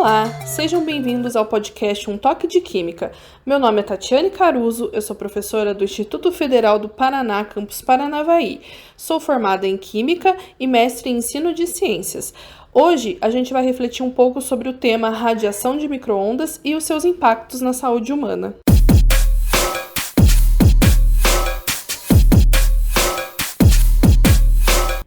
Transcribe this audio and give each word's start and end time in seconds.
Olá, 0.00 0.46
sejam 0.46 0.84
bem-vindos 0.84 1.34
ao 1.34 1.44
podcast 1.44 2.08
Um 2.08 2.16
Toque 2.16 2.46
de 2.46 2.60
Química. 2.60 3.10
Meu 3.44 3.58
nome 3.58 3.80
é 3.80 3.82
Tatiane 3.82 4.30
Caruso, 4.30 4.88
eu 4.92 5.02
sou 5.02 5.16
professora 5.16 5.74
do 5.74 5.82
Instituto 5.82 6.30
Federal 6.30 6.78
do 6.78 6.88
Paraná, 6.88 7.44
campus 7.44 7.82
Paranavaí. 7.82 8.60
Sou 8.96 9.18
formada 9.18 9.66
em 9.66 9.76
Química 9.76 10.36
e 10.58 10.68
mestre 10.68 11.10
em 11.10 11.16
Ensino 11.16 11.52
de 11.52 11.66
Ciências. 11.66 12.32
Hoje 12.72 13.18
a 13.20 13.28
gente 13.28 13.52
vai 13.52 13.64
refletir 13.64 14.04
um 14.04 14.10
pouco 14.12 14.40
sobre 14.40 14.68
o 14.68 14.74
tema 14.74 15.10
radiação 15.10 15.76
de 15.76 15.88
microondas 15.88 16.60
e 16.64 16.76
os 16.76 16.84
seus 16.84 17.04
impactos 17.04 17.60
na 17.60 17.72
saúde 17.72 18.12
humana. 18.12 18.54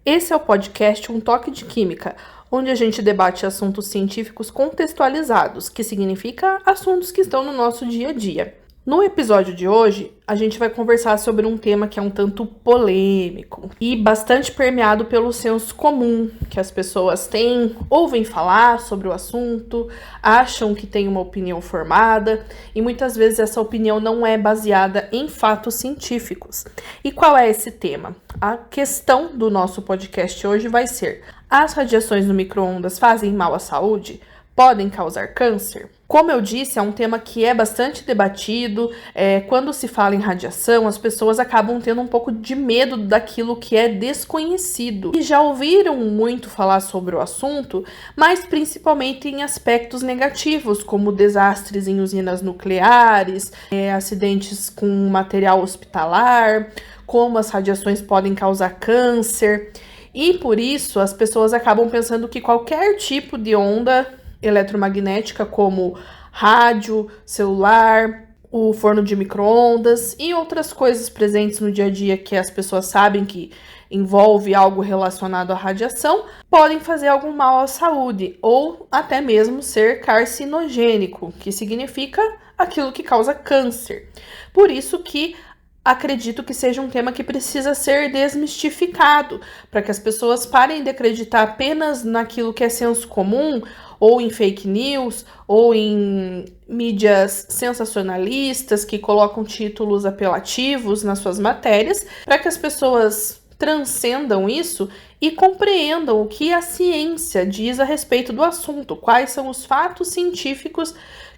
Esse 0.04 0.34
é 0.34 0.36
o 0.36 0.40
podcast 0.40 1.10
Um 1.10 1.22
Toque 1.22 1.50
de 1.50 1.64
Química, 1.64 2.18
onde 2.52 2.70
a 2.70 2.76
gente 2.76 3.02
debate 3.02 3.46
assuntos 3.46 3.88
científicos 3.88 4.52
contextualizados, 4.52 5.70
que 5.70 5.84
significa 5.84 6.62
assuntos 6.66 7.12
que 7.12 7.22
estão 7.22 7.44
no 7.44 7.54
nosso 7.54 7.86
dia 7.86 8.10
a 8.10 8.14
dia. 8.14 8.62
No 8.84 9.04
episódio 9.04 9.54
de 9.54 9.68
hoje, 9.68 10.12
a 10.26 10.34
gente 10.34 10.58
vai 10.58 10.68
conversar 10.68 11.16
sobre 11.18 11.46
um 11.46 11.56
tema 11.56 11.88
que 11.88 12.00
é 12.00 12.02
um 12.02 12.10
tanto 12.10 12.48
polêmico 12.48 13.70
e 13.80 13.96
bastante 13.96 14.52
permeado 14.52 15.06
pelo 15.06 15.32
senso 15.32 15.76
comum, 15.76 16.32
que 16.50 16.60
as 16.60 16.72
pessoas 16.72 17.28
têm, 17.28 17.76
ouvem 17.88 18.24
falar 18.24 18.80
sobre 18.80 19.08
o 19.08 19.12
assunto, 19.12 19.88
acham 20.20 20.74
que 20.74 20.88
tem 20.88 21.08
uma 21.08 21.20
opinião 21.20 21.62
formada 21.62 22.44
e 22.74 22.82
muitas 22.82 23.16
vezes 23.16 23.38
essa 23.38 23.62
opinião 23.62 24.00
não 24.00 24.26
é 24.26 24.36
baseada 24.36 25.08
em 25.12 25.28
fatos 25.28 25.76
científicos. 25.76 26.66
E 27.04 27.12
qual 27.12 27.38
é 27.38 27.48
esse 27.48 27.70
tema? 27.70 28.16
A 28.40 28.58
questão 28.58 29.30
do 29.32 29.52
nosso 29.52 29.84
podcast 29.84 30.48
hoje 30.48 30.68
vai 30.68 30.88
ser: 30.88 31.22
as 31.52 31.74
radiações 31.74 32.26
no 32.26 32.34
micro-ondas 32.34 32.98
fazem 32.98 33.34
mal 33.34 33.54
à 33.54 33.60
saúde? 33.60 34.22
Podem 34.56 34.90
causar 34.90 35.28
câncer? 35.34 35.90
Como 36.08 36.30
eu 36.30 36.42
disse, 36.42 36.78
é 36.78 36.82
um 36.82 36.92
tema 36.92 37.20
que 37.20 37.44
é 37.46 37.54
bastante 37.54 38.06
debatido. 38.06 38.90
É, 39.16 39.40
quando 39.42 39.72
se 39.74 39.88
fala 39.88 40.14
em 40.16 40.20
radiação, 40.20 40.88
as 40.88 40.98
pessoas 40.98 41.40
acabam 41.40 41.80
tendo 41.82 42.02
um 42.02 42.08
pouco 42.08 42.32
de 42.32 42.56
medo 42.56 42.98
daquilo 42.98 43.56
que 43.56 43.76
é 43.76 43.88
desconhecido. 43.88 45.14
E 45.16 45.22
já 45.22 45.42
ouviram 45.42 45.96
muito 45.98 46.50
falar 46.50 46.80
sobre 46.82 47.16
o 47.16 47.22
assunto, 47.22 47.84
mas 48.16 48.46
principalmente 48.46 49.28
em 49.30 49.42
aspectos 49.42 50.02
negativos, 50.02 50.84
como 50.84 51.14
desastres 51.14 51.88
em 51.88 52.00
usinas 52.02 52.42
nucleares, 52.42 53.52
é, 53.72 53.94
acidentes 53.94 54.70
com 54.70 54.88
material 55.10 55.62
hospitalar, 55.62 56.72
como 57.06 57.38
as 57.38 57.50
radiações 57.50 58.02
podem 58.02 58.36
causar 58.36 58.80
câncer. 58.80 59.72
E 60.14 60.34
por 60.36 60.60
isso 60.60 61.00
as 61.00 61.14
pessoas 61.14 61.54
acabam 61.54 61.90
pensando 61.90 62.28
que 62.28 62.42
qualquer 62.42 62.98
tipo 62.98 63.38
de 63.38 63.56
onda 63.56 64.08
eletromagnética, 64.42 65.46
como 65.46 65.98
rádio, 66.32 67.10
celular, 67.26 68.30
o 68.52 68.74
forno 68.74 69.02
de 69.02 69.16
microondas 69.16 70.16
e 70.20 70.34
outras 70.34 70.74
coisas 70.74 71.10
presentes 71.10 71.60
no 71.60 71.72
dia 71.72 71.86
a 71.86 71.90
dia 71.90 72.18
que 72.18 72.36
as 72.36 72.50
pessoas 72.50 72.86
sabem 72.86 73.24
que 73.24 73.52
envolve 73.90 74.54
algo 74.54 74.82
relacionado 74.82 75.52
à 75.52 75.56
radiação, 75.56 76.26
podem 76.50 76.80
fazer 76.80 77.08
algum 77.08 77.32
mal 77.32 77.60
à 77.60 77.68
saúde 77.68 78.38
ou 78.42 78.88
até 78.92 79.22
mesmo 79.22 79.62
ser 79.62 80.02
carcinogênico, 80.02 81.34
que 81.40 81.52
significa 81.52 82.22
aquilo 82.58 82.92
que 82.92 83.04
causa 83.04 83.34
câncer. 83.34 84.10
Por 84.54 84.70
isso 84.70 85.00
que 85.00 85.36
acredito 85.84 86.44
que 86.44 86.54
seja 86.54 86.82
um 86.82 86.90
tema 86.90 87.12
que 87.12 87.24
precisa 87.24 87.74
ser 87.74 88.12
desmistificado, 88.12 89.42
para 89.70 89.82
que 89.82 89.92
as 89.92 90.00
pessoas 90.00 90.46
parem 90.46 90.84
de 90.84 90.90
acreditar 90.90 91.42
apenas 91.42 92.04
naquilo 92.04 92.54
que 92.54 92.64
é 92.64 92.70
senso 92.70 93.08
comum 93.08 93.62
ou 94.00 94.20
em 94.20 94.30
fake 94.32 94.68
news, 94.68 95.26
ou 95.48 95.76
em 95.76 96.46
mídias 96.68 97.46
sensacionalistas 97.50 98.84
que 98.84 98.98
colocam 98.98 99.44
títulos 99.44 100.06
apelativos 100.06 101.04
nas 101.04 101.20
suas 101.20 101.40
matérias, 101.40 102.06
para 102.26 102.40
que 102.40 102.48
as 102.48 102.58
pessoas 102.58 103.40
transcendam 103.60 104.50
isso 104.50 104.90
e 105.22 105.30
compreendam 105.30 106.20
o 106.20 106.28
que 106.28 106.52
a 106.52 106.64
ciência 106.64 107.46
diz 107.46 107.80
a 107.80 107.84
respeito 107.84 108.34
do 108.34 108.44
assunto, 108.44 108.96
quais 108.96 109.30
são 109.30 109.48
os 109.50 109.66
fatos 109.66 110.08
científicos 110.08 110.96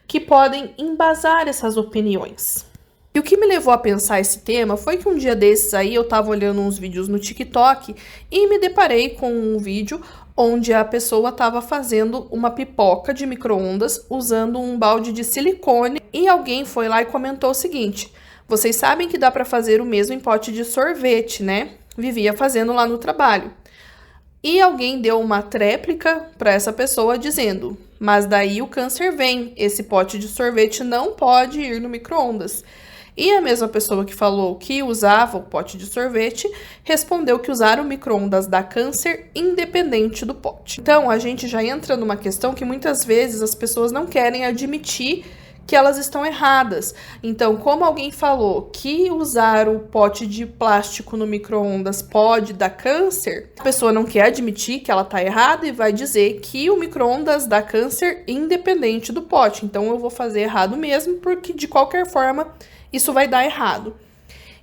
que 0.08 0.22
podem 0.22 0.74
embasar 0.78 1.50
essas 1.50 1.76
opiniões. 1.76 2.73
E 3.16 3.20
o 3.20 3.24
que 3.24 3.38
me 3.38 3.46
levou 3.46 3.72
a 3.72 3.78
pensar 3.78 4.20
esse 4.20 4.40
tema 4.40 4.76
foi 4.76 4.98
que 4.98 5.08
um 5.08 5.16
dia 5.16 5.36
desses 5.36 5.76
aí 5.76 5.94
eu 5.94 6.04
tava 6.04 6.32
olhando 6.32 6.62
uns 6.62 6.80
vídeos 6.80 7.08
no 7.08 7.20
TikTok 7.20 7.96
e 8.32 8.48
me 8.48 8.58
deparei 8.58 9.10
com 9.10 9.32
um 9.32 9.60
vídeo 9.60 10.02
onde 10.36 10.74
a 10.74 10.84
pessoa 10.84 11.30
estava 11.30 11.62
fazendo 11.62 12.28
uma 12.32 12.50
pipoca 12.50 13.14
de 13.14 13.28
micro-ondas 13.28 14.04
usando 14.10 14.60
um 14.60 14.80
balde 14.80 15.12
de 15.12 15.24
silicone 15.24 16.02
e 16.12 16.28
alguém 16.28 16.66
foi 16.66 16.88
lá 16.88 17.04
e 17.04 17.06
comentou 17.06 17.52
o 17.52 17.54
seguinte: 17.54 18.12
vocês 18.48 18.76
sabem 18.76 19.08
que 19.08 19.20
dá 19.20 19.30
para 19.30 19.46
fazer 19.46 19.80
o 19.80 19.86
mesmo 19.86 20.16
em 20.16 20.20
pote 20.20 20.52
de 20.52 20.66
sorvete, 20.66 21.44
né? 21.44 21.76
Vivia 21.96 22.34
fazendo 22.34 22.74
lá 22.74 22.88
no 22.88 22.98
trabalho. 22.98 23.54
E 24.42 24.60
alguém 24.60 25.00
deu 25.00 25.22
uma 25.22 25.44
tréplica 25.44 26.30
para 26.36 26.52
essa 26.52 26.74
pessoa 26.74 27.16
dizendo: 27.16 27.78
mas 28.00 28.26
daí 28.26 28.60
o 28.60 28.68
câncer 28.68 29.16
vem, 29.16 29.54
esse 29.56 29.84
pote 29.84 30.18
de 30.18 30.28
sorvete 30.28 30.84
não 30.84 31.14
pode 31.14 31.62
ir 31.62 31.80
no 31.80 31.88
micro-ondas. 31.88 32.64
E 33.16 33.32
a 33.32 33.42
mesma 33.42 33.68
pessoa 33.68 34.04
que 34.04 34.14
falou 34.14 34.56
que 34.56 34.82
usava 34.82 35.38
o 35.38 35.44
pote 35.44 35.78
de 35.78 35.86
sorvete 35.86 36.52
respondeu 36.84 37.38
que 37.38 37.52
usar 37.52 37.80
o 37.80 37.84
micro-ondas 37.84 38.48
dá 38.48 38.64
câncer 38.64 39.30
independente 39.36 40.26
do 40.26 40.34
pote. 40.34 40.82
Então 40.82 41.10
a 41.10 41.20
gente 41.20 41.48
já 41.48 41.64
entra 41.64 41.96
numa 41.96 42.18
questão 42.18 42.54
que 42.54 42.66
muitas 42.66 43.06
vezes 43.06 43.42
as 43.42 43.54
pessoas 43.54 43.92
não 43.92 44.08
querem 44.08 44.46
admitir 44.46 45.26
que 45.66 45.76
elas 45.76 45.98
estão 45.98 46.26
erradas. 46.26 46.94
Então, 47.22 47.56
como 47.56 47.86
alguém 47.86 48.12
falou 48.12 48.64
que 48.64 49.10
usar 49.10 49.68
o 49.70 49.80
pote 49.80 50.28
de 50.28 50.46
plástico 50.46 51.16
no 51.16 51.26
micro-ondas 51.26 52.02
pode 52.02 52.54
dar 52.54 52.72
câncer, 52.72 53.52
a 53.60 53.64
pessoa 53.64 53.92
não 53.92 54.04
quer 54.04 54.26
admitir 54.26 54.82
que 54.82 54.92
ela 54.92 55.04
está 55.04 55.24
errada 55.24 55.66
e 55.66 55.72
vai 55.72 55.94
dizer 55.94 56.40
que 56.42 56.70
o 56.70 56.78
micro-ondas 56.78 57.48
dá 57.48 57.62
câncer 57.62 58.24
independente 58.28 59.12
do 59.12 59.22
pote. 59.22 59.66
Então, 59.66 59.88
eu 59.88 59.98
vou 59.98 60.10
fazer 60.10 60.42
errado 60.42 60.76
mesmo, 60.76 61.16
porque 61.16 61.54
de 61.54 61.68
qualquer 61.68 62.06
forma 62.10 62.48
isso 62.94 63.12
vai 63.12 63.28
dar 63.28 63.44
errado. 63.44 63.96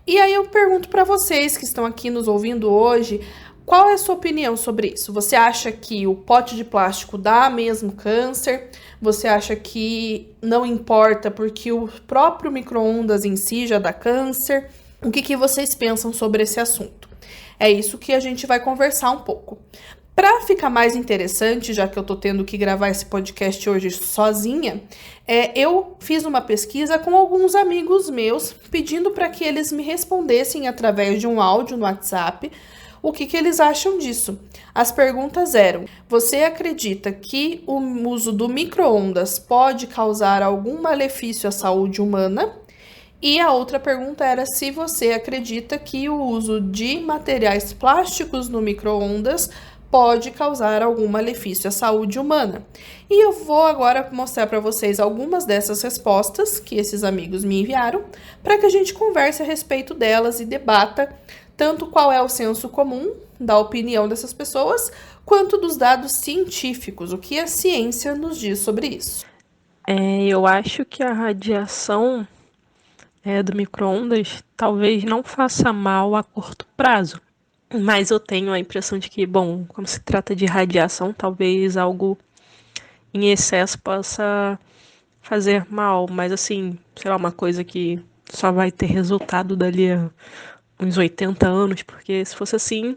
E 0.06 0.18
aí 0.18 0.32
eu 0.32 0.46
pergunto 0.46 0.88
para 0.88 1.04
vocês 1.04 1.56
que 1.56 1.64
estão 1.64 1.84
aqui 1.84 2.08
nos 2.08 2.26
ouvindo 2.28 2.70
hoje, 2.70 3.20
qual 3.66 3.88
é 3.88 3.92
a 3.92 3.98
sua 3.98 4.14
opinião 4.14 4.56
sobre 4.56 4.94
isso? 4.94 5.12
Você 5.12 5.36
acha 5.36 5.70
que 5.70 6.06
o 6.06 6.14
pote 6.14 6.56
de 6.56 6.64
plástico 6.64 7.16
dá 7.18 7.48
mesmo 7.50 7.92
câncer? 7.92 8.70
Você 9.00 9.28
acha 9.28 9.54
que 9.54 10.34
não 10.42 10.66
importa 10.66 11.30
porque 11.30 11.70
o 11.70 11.88
próprio 12.06 12.50
micro-ondas 12.50 13.24
em 13.24 13.36
si 13.36 13.66
já 13.66 13.78
dá 13.78 13.92
câncer? 13.92 14.70
O 15.02 15.10
que, 15.10 15.22
que 15.22 15.36
vocês 15.36 15.74
pensam 15.74 16.12
sobre 16.12 16.42
esse 16.42 16.58
assunto? 16.58 17.08
É 17.58 17.70
isso 17.70 17.98
que 17.98 18.12
a 18.12 18.20
gente 18.20 18.46
vai 18.46 18.58
conversar 18.58 19.10
um 19.10 19.20
pouco. 19.20 19.58
Para 20.20 20.42
ficar 20.42 20.68
mais 20.68 20.94
interessante, 20.94 21.72
já 21.72 21.88
que 21.88 21.98
eu 21.98 22.02
tô 22.02 22.14
tendo 22.14 22.44
que 22.44 22.58
gravar 22.58 22.90
esse 22.90 23.06
podcast 23.06 23.70
hoje 23.70 23.90
sozinha, 23.90 24.82
é, 25.26 25.58
eu 25.58 25.96
fiz 25.98 26.26
uma 26.26 26.42
pesquisa 26.42 26.98
com 26.98 27.16
alguns 27.16 27.54
amigos 27.54 28.10
meus, 28.10 28.52
pedindo 28.70 29.12
para 29.12 29.30
que 29.30 29.42
eles 29.42 29.72
me 29.72 29.82
respondessem 29.82 30.68
através 30.68 31.20
de 31.20 31.26
um 31.26 31.40
áudio 31.40 31.78
no 31.78 31.84
WhatsApp 31.84 32.52
o 33.00 33.12
que, 33.12 33.24
que 33.24 33.34
eles 33.34 33.60
acham 33.60 33.96
disso. 33.96 34.38
As 34.74 34.92
perguntas 34.92 35.54
eram: 35.54 35.86
você 36.06 36.44
acredita 36.44 37.10
que 37.10 37.64
o 37.66 37.80
uso 38.06 38.30
do 38.30 38.46
micro-ondas 38.46 39.38
pode 39.38 39.86
causar 39.86 40.42
algum 40.42 40.82
malefício 40.82 41.48
à 41.48 41.50
saúde 41.50 42.02
humana? 42.02 42.60
E 43.22 43.38
a 43.38 43.52
outra 43.52 43.78
pergunta 43.78 44.24
era 44.24 44.46
se 44.46 44.70
você 44.70 45.12
acredita 45.12 45.78
que 45.78 46.08
o 46.08 46.22
uso 46.22 46.58
de 46.58 47.00
materiais 47.00 47.70
plásticos 47.70 48.48
no 48.48 48.62
micro-ondas 48.62 49.50
pode 49.90 50.30
causar 50.30 50.82
algum 50.82 51.08
malefício 51.08 51.68
à 51.68 51.70
saúde 51.70 52.18
humana. 52.18 52.64
E 53.08 53.24
eu 53.24 53.32
vou 53.32 53.64
agora 53.64 54.08
mostrar 54.12 54.46
para 54.46 54.60
vocês 54.60 55.00
algumas 55.00 55.44
dessas 55.44 55.82
respostas 55.82 56.60
que 56.60 56.76
esses 56.76 57.02
amigos 57.02 57.44
me 57.44 57.60
enviaram, 57.60 58.04
para 58.42 58.56
que 58.58 58.66
a 58.66 58.70
gente 58.70 58.94
converse 58.94 59.42
a 59.42 59.46
respeito 59.46 59.92
delas 59.92 60.40
e 60.40 60.44
debata 60.44 61.12
tanto 61.60 61.88
qual 61.88 62.10
é 62.10 62.22
o 62.22 62.28
senso 62.28 62.70
comum 62.70 63.12
da 63.38 63.58
opinião 63.58 64.08
dessas 64.08 64.32
pessoas, 64.32 64.90
quanto 65.26 65.58
dos 65.58 65.76
dados 65.76 66.12
científicos, 66.12 67.12
o 67.12 67.18
que 67.18 67.38
a 67.38 67.46
ciência 67.46 68.14
nos 68.14 68.38
diz 68.38 68.60
sobre 68.60 68.86
isso. 68.86 69.26
É, 69.86 70.24
eu 70.24 70.46
acho 70.46 70.86
que 70.86 71.02
a 71.02 71.12
radiação 71.12 72.26
é, 73.22 73.42
do 73.42 73.54
micro-ondas 73.54 74.42
talvez 74.56 75.04
não 75.04 75.22
faça 75.22 75.70
mal 75.70 76.16
a 76.16 76.22
curto 76.22 76.66
prazo, 76.76 77.20
mas 77.72 78.10
eu 78.10 78.18
tenho 78.20 78.52
a 78.52 78.58
impressão 78.58 78.98
de 78.98 79.08
que, 79.08 79.26
bom, 79.26 79.64
como 79.68 79.86
se 79.86 80.00
trata 80.00 80.34
de 80.34 80.46
radiação, 80.46 81.12
talvez 81.12 81.76
algo 81.76 82.18
em 83.12 83.30
excesso 83.30 83.78
possa 83.78 84.58
fazer 85.20 85.66
mal, 85.70 86.06
mas 86.10 86.32
assim, 86.32 86.78
sei 86.96 87.10
lá, 87.10 87.16
uma 87.16 87.32
coisa 87.32 87.62
que 87.64 88.00
só 88.28 88.50
vai 88.52 88.70
ter 88.70 88.86
resultado 88.86 89.56
dali 89.56 89.92
a 89.92 90.10
uns 90.80 90.96
80 90.96 91.46
anos, 91.46 91.82
porque 91.82 92.24
se 92.24 92.34
fosse 92.34 92.56
assim, 92.56 92.96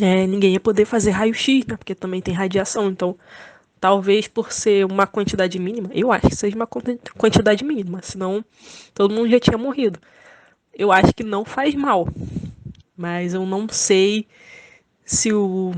é, 0.00 0.26
ninguém 0.26 0.54
ia 0.54 0.60
poder 0.60 0.84
fazer 0.84 1.10
raio-x, 1.10 1.66
né? 1.66 1.76
Porque 1.76 1.94
também 1.94 2.22
tem 2.22 2.34
radiação, 2.34 2.88
então 2.88 3.16
Talvez 3.80 4.28
por 4.28 4.52
ser 4.52 4.84
uma 4.84 5.06
quantidade 5.06 5.58
mínima, 5.58 5.88
eu 5.94 6.12
acho 6.12 6.28
que 6.28 6.36
seja 6.36 6.54
uma 6.54 6.66
quantidade 6.66 7.64
mínima, 7.64 8.00
senão 8.02 8.44
todo 8.92 9.14
mundo 9.14 9.30
já 9.30 9.40
tinha 9.40 9.56
morrido. 9.56 9.98
Eu 10.74 10.92
acho 10.92 11.14
que 11.14 11.24
não 11.24 11.46
faz 11.46 11.74
mal, 11.74 12.06
mas 13.00 13.32
eu 13.32 13.46
não 13.46 13.66
sei 13.66 14.26
se 15.06 15.32
o 15.32 15.72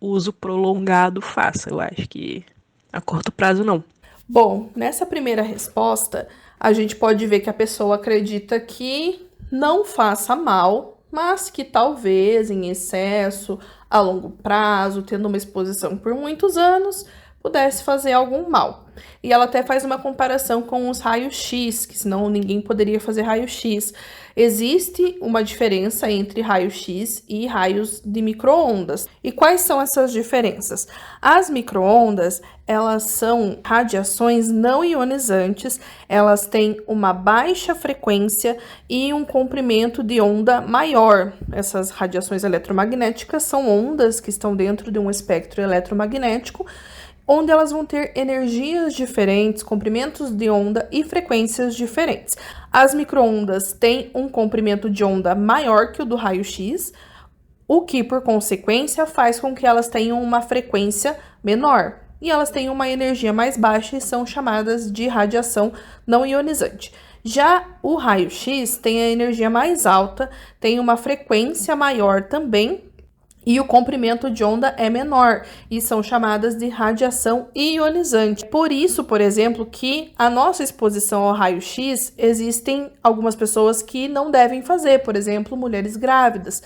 uso 0.00 0.32
prolongado 0.32 1.22
faça. 1.22 1.70
Eu 1.70 1.80
acho 1.80 2.08
que 2.08 2.44
a 2.92 3.00
curto 3.00 3.30
prazo 3.30 3.62
não. 3.62 3.84
Bom, 4.28 4.68
nessa 4.74 5.06
primeira 5.06 5.42
resposta, 5.42 6.26
a 6.58 6.72
gente 6.72 6.96
pode 6.96 7.24
ver 7.24 7.38
que 7.38 7.48
a 7.48 7.54
pessoa 7.54 7.94
acredita 7.94 8.58
que 8.58 9.24
não 9.50 9.84
faça 9.84 10.34
mal, 10.34 11.00
mas 11.08 11.48
que 11.50 11.64
talvez 11.64 12.50
em 12.50 12.68
excesso, 12.68 13.56
a 13.88 14.00
longo 14.00 14.30
prazo, 14.30 15.02
tendo 15.02 15.28
uma 15.28 15.36
exposição 15.36 15.96
por 15.96 16.14
muitos 16.14 16.56
anos, 16.56 17.06
pudesse 17.42 17.82
fazer 17.82 18.12
algum 18.12 18.48
mal. 18.48 18.86
E 19.22 19.32
ela 19.32 19.44
até 19.44 19.62
faz 19.62 19.84
uma 19.84 19.98
comparação 19.98 20.62
com 20.62 20.88
os 20.88 21.00
raios-x, 21.00 21.86
que 21.86 21.96
senão 21.96 22.28
ninguém 22.28 22.60
poderia 22.60 23.00
fazer 23.00 23.22
raio-x. 23.22 23.92
Existe 24.36 25.16
uma 25.20 25.42
diferença 25.42 26.10
entre 26.10 26.40
raio-x 26.40 27.24
e 27.28 27.46
raios 27.46 28.00
de 28.04 28.22
microondas. 28.22 29.08
E 29.22 29.32
quais 29.32 29.62
são 29.62 29.80
essas 29.80 30.12
diferenças? 30.12 30.86
As 31.20 31.50
microondas, 31.50 32.40
elas 32.66 33.04
são 33.04 33.58
radiações 33.64 34.48
não 34.48 34.84
ionizantes, 34.84 35.80
elas 36.08 36.46
têm 36.46 36.80
uma 36.86 37.12
baixa 37.12 37.74
frequência 37.74 38.56
e 38.88 39.12
um 39.12 39.24
comprimento 39.24 40.02
de 40.02 40.20
onda 40.20 40.60
maior. 40.60 41.32
Essas 41.52 41.90
radiações 41.90 42.44
eletromagnéticas 42.44 43.42
são 43.42 43.68
ondas 43.68 44.20
que 44.20 44.30
estão 44.30 44.54
dentro 44.54 44.90
de 44.90 44.98
um 44.98 45.10
espectro 45.10 45.60
eletromagnético 45.60 46.64
onde 47.32 47.52
elas 47.52 47.70
vão 47.70 47.86
ter 47.86 48.10
energias 48.16 48.92
diferentes, 48.92 49.62
comprimentos 49.62 50.32
de 50.32 50.50
onda 50.50 50.88
e 50.90 51.04
frequências 51.04 51.76
diferentes. 51.76 52.36
As 52.72 52.92
microondas 52.92 53.72
têm 53.72 54.10
um 54.12 54.28
comprimento 54.28 54.90
de 54.90 55.04
onda 55.04 55.32
maior 55.32 55.92
que 55.92 56.02
o 56.02 56.04
do 56.04 56.16
raio-x, 56.16 56.92
o 57.68 57.82
que, 57.82 58.02
por 58.02 58.22
consequência, 58.22 59.06
faz 59.06 59.38
com 59.38 59.54
que 59.54 59.64
elas 59.64 59.86
tenham 59.86 60.20
uma 60.20 60.42
frequência 60.42 61.16
menor. 61.40 62.00
E 62.20 62.28
elas 62.28 62.50
têm 62.50 62.68
uma 62.68 62.88
energia 62.88 63.32
mais 63.32 63.56
baixa 63.56 63.96
e 63.96 64.00
são 64.00 64.26
chamadas 64.26 64.90
de 64.90 65.06
radiação 65.06 65.72
não 66.04 66.26
ionizante. 66.26 66.92
Já 67.22 67.64
o 67.80 67.94
raio-x 67.94 68.76
tem 68.78 69.02
a 69.02 69.08
energia 69.08 69.48
mais 69.48 69.86
alta, 69.86 70.28
tem 70.58 70.80
uma 70.80 70.96
frequência 70.96 71.76
maior 71.76 72.24
também, 72.24 72.89
e 73.44 73.58
o 73.58 73.64
comprimento 73.64 74.30
de 74.30 74.44
onda 74.44 74.74
é 74.76 74.90
menor 74.90 75.44
e 75.70 75.80
são 75.80 76.02
chamadas 76.02 76.56
de 76.56 76.68
radiação 76.68 77.48
ionizante. 77.56 78.44
Por 78.46 78.70
isso, 78.70 79.04
por 79.04 79.20
exemplo, 79.20 79.64
que 79.64 80.12
a 80.18 80.28
nossa 80.28 80.62
exposição 80.62 81.22
ao 81.22 81.34
raio-x 81.34 82.12
existem 82.18 82.92
algumas 83.02 83.34
pessoas 83.34 83.82
que 83.82 84.08
não 84.08 84.30
devem 84.30 84.62
fazer, 84.62 85.00
por 85.00 85.16
exemplo, 85.16 85.56
mulheres 85.56 85.96
grávidas. 85.96 86.62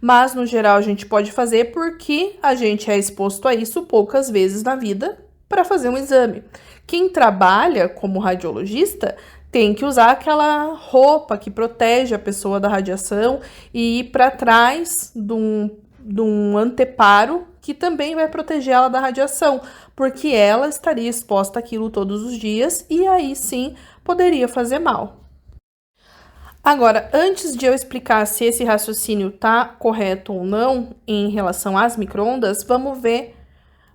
Mas 0.00 0.34
no 0.34 0.44
geral 0.44 0.76
a 0.76 0.82
gente 0.82 1.06
pode 1.06 1.32
fazer 1.32 1.72
porque 1.72 2.36
a 2.42 2.54
gente 2.54 2.90
é 2.90 2.98
exposto 2.98 3.46
a 3.48 3.54
isso 3.54 3.82
poucas 3.82 4.28
vezes 4.28 4.62
na 4.62 4.76
vida 4.76 5.18
para 5.48 5.64
fazer 5.64 5.88
um 5.88 5.96
exame. 5.96 6.42
Quem 6.86 7.08
trabalha 7.08 7.88
como 7.88 8.18
radiologista 8.18 9.16
tem 9.50 9.72
que 9.74 9.84
usar 9.84 10.10
aquela 10.10 10.74
roupa 10.74 11.38
que 11.38 11.50
protege 11.50 12.14
a 12.14 12.18
pessoa 12.18 12.60
da 12.60 12.68
radiação 12.68 13.40
e 13.72 14.00
ir 14.00 14.04
para 14.10 14.30
trás 14.30 15.12
de 15.14 15.32
um 15.32 15.70
de 16.06 16.20
um 16.20 16.56
anteparo 16.56 17.46
que 17.60 17.74
também 17.74 18.14
vai 18.14 18.28
proteger 18.28 18.74
ela 18.74 18.88
da 18.88 19.00
radiação, 19.00 19.60
porque 19.96 20.28
ela 20.28 20.68
estaria 20.68 21.10
exposta 21.10 21.58
àquilo 21.58 21.90
todos 21.90 22.22
os 22.22 22.38
dias 22.38 22.86
e 22.88 23.06
aí 23.06 23.34
sim 23.34 23.74
poderia 24.04 24.46
fazer 24.46 24.78
mal. 24.78 25.24
Agora, 26.62 27.10
antes 27.12 27.56
de 27.56 27.66
eu 27.66 27.74
explicar 27.74 28.24
se 28.26 28.44
esse 28.44 28.64
raciocínio 28.64 29.28
está 29.28 29.64
correto 29.64 30.32
ou 30.32 30.44
não 30.44 30.96
em 31.06 31.28
relação 31.30 31.76
às 31.76 31.96
microondas, 31.96 32.62
vamos 32.62 33.00
ver 33.00 33.36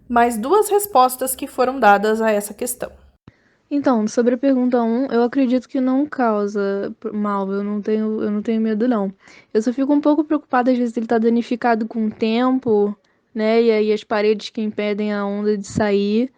mais 0.07 0.37
duas 0.37 0.69
respostas 0.69 1.35
que 1.35 1.47
foram 1.47 1.79
dadas 1.79 2.21
a 2.21 2.31
essa 2.31 2.53
questão. 2.53 3.00
Então, 3.73 4.05
sobre 4.05 4.35
a 4.35 4.37
pergunta 4.37 4.83
1, 4.83 5.05
eu 5.13 5.23
acredito 5.23 5.69
que 5.69 5.79
não 5.79 6.05
causa 6.05 6.93
mal, 7.13 7.49
eu 7.49 7.63
não 7.63 7.81
tenho, 7.81 8.21
eu 8.21 8.29
não 8.29 8.41
tenho 8.41 8.59
medo 8.59 8.85
não. 8.85 9.13
Eu 9.53 9.61
só 9.61 9.71
fico 9.71 9.93
um 9.93 10.01
pouco 10.01 10.25
preocupada 10.25 10.69
às 10.69 10.77
vezes 10.77 10.97
ele 10.97 11.07
tá 11.07 11.17
danificado 11.17 11.87
com 11.87 12.07
o 12.07 12.11
tempo, 12.11 12.93
né? 13.33 13.63
E 13.63 13.71
aí 13.71 13.93
as 13.93 14.03
paredes 14.03 14.49
que 14.49 14.61
impedem 14.61 15.13
a 15.13 15.25
onda 15.25 15.57
de 15.57 15.65
sair 15.65 16.29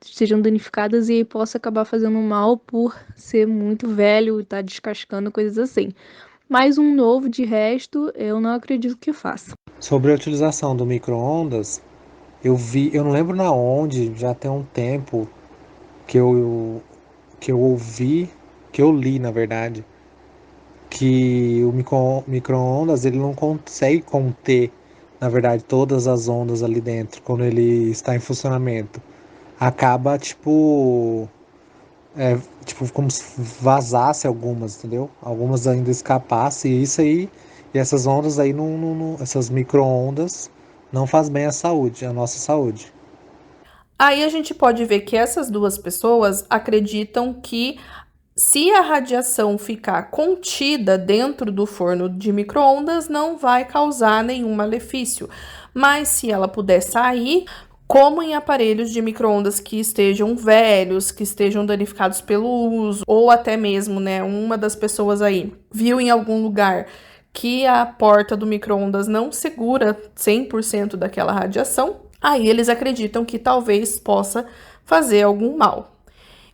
sejam 0.00 0.40
danificadas 0.40 1.10
e 1.10 1.22
possa 1.24 1.58
acabar 1.58 1.84
fazendo 1.84 2.16
mal 2.18 2.56
por 2.56 2.98
ser 3.14 3.46
muito 3.46 3.86
velho 3.86 4.40
e 4.40 4.44
tá 4.44 4.62
descascando 4.62 5.30
coisas 5.30 5.58
assim. 5.58 5.90
Mas 6.48 6.78
um 6.78 6.94
novo 6.94 7.28
de 7.28 7.44
resto, 7.44 8.10
eu 8.14 8.40
não 8.40 8.54
acredito 8.54 8.96
que 8.96 9.12
faça. 9.12 9.52
Sobre 9.78 10.10
a 10.10 10.14
utilização 10.14 10.74
do 10.74 10.86
micro-ondas, 10.86 11.82
eu 12.42 12.56
vi, 12.56 12.90
eu 12.94 13.04
não 13.04 13.12
lembro 13.12 13.36
na 13.36 13.52
onde, 13.52 14.14
já 14.14 14.34
tem 14.34 14.50
um 14.50 14.62
tempo, 14.62 15.28
que 16.12 16.18
eu, 16.18 16.82
que 17.40 17.50
eu 17.50 17.58
ouvi, 17.58 18.28
que 18.70 18.82
eu 18.82 18.92
li, 18.92 19.18
na 19.18 19.30
verdade, 19.30 19.82
que 20.90 21.64
o 21.64 21.72
micro, 21.72 22.22
micro-ondas 22.26 23.06
ele 23.06 23.18
não 23.18 23.32
consegue 23.32 24.02
conter, 24.02 24.70
na 25.18 25.30
verdade, 25.30 25.64
todas 25.64 26.06
as 26.06 26.28
ondas 26.28 26.62
ali 26.62 26.82
dentro 26.82 27.22
quando 27.22 27.44
ele 27.44 27.90
está 27.90 28.14
em 28.14 28.18
funcionamento. 28.18 29.00
Acaba, 29.58 30.18
tipo, 30.18 31.26
é, 32.14 32.36
tipo 32.66 32.92
como 32.92 33.10
se 33.10 33.40
vazasse 33.62 34.26
algumas, 34.26 34.76
entendeu? 34.76 35.08
Algumas 35.22 35.66
ainda 35.66 35.90
escapassem, 35.90 36.72
e 36.72 36.82
isso 36.82 37.00
aí, 37.00 37.30
e 37.72 37.78
essas 37.78 38.06
ondas 38.06 38.38
aí, 38.38 38.52
não, 38.52 38.76
não, 38.76 38.94
não 38.94 39.16
essas 39.18 39.48
micro-ondas, 39.48 40.50
não 40.92 41.06
faz 41.06 41.30
bem 41.30 41.46
à 41.46 41.52
saúde, 41.52 42.04
à 42.04 42.12
nossa 42.12 42.38
saúde. 42.38 42.92
Aí 44.02 44.24
a 44.24 44.28
gente 44.28 44.52
pode 44.52 44.84
ver 44.84 45.02
que 45.02 45.16
essas 45.16 45.48
duas 45.48 45.78
pessoas 45.78 46.44
acreditam 46.50 47.32
que 47.32 47.78
se 48.34 48.68
a 48.72 48.80
radiação 48.80 49.56
ficar 49.56 50.10
contida 50.10 50.98
dentro 50.98 51.52
do 51.52 51.66
forno 51.66 52.08
de 52.08 52.32
microondas, 52.32 53.08
não 53.08 53.38
vai 53.38 53.64
causar 53.64 54.24
nenhum 54.24 54.56
malefício. 54.56 55.30
Mas 55.72 56.08
se 56.08 56.32
ela 56.32 56.48
puder 56.48 56.80
sair, 56.80 57.44
como 57.86 58.20
em 58.20 58.34
aparelhos 58.34 58.90
de 58.90 59.00
microondas 59.00 59.60
que 59.60 59.78
estejam 59.78 60.34
velhos, 60.34 61.12
que 61.12 61.22
estejam 61.22 61.64
danificados 61.64 62.20
pelo 62.20 62.48
uso, 62.72 63.04
ou 63.06 63.30
até 63.30 63.56
mesmo, 63.56 64.00
né, 64.00 64.20
uma 64.20 64.58
das 64.58 64.74
pessoas 64.74 65.22
aí 65.22 65.52
viu 65.70 66.00
em 66.00 66.10
algum 66.10 66.42
lugar 66.42 66.88
que 67.32 67.64
a 67.66 67.86
porta 67.86 68.36
do 68.36 68.48
microondas 68.48 69.06
não 69.06 69.30
segura 69.30 69.96
100% 70.16 70.96
daquela 70.96 71.30
radiação, 71.30 72.10
aí 72.22 72.48
eles 72.48 72.68
acreditam 72.68 73.24
que 73.24 73.38
talvez 73.38 73.98
possa 73.98 74.48
fazer 74.84 75.22
algum 75.22 75.56
mal. 75.56 75.96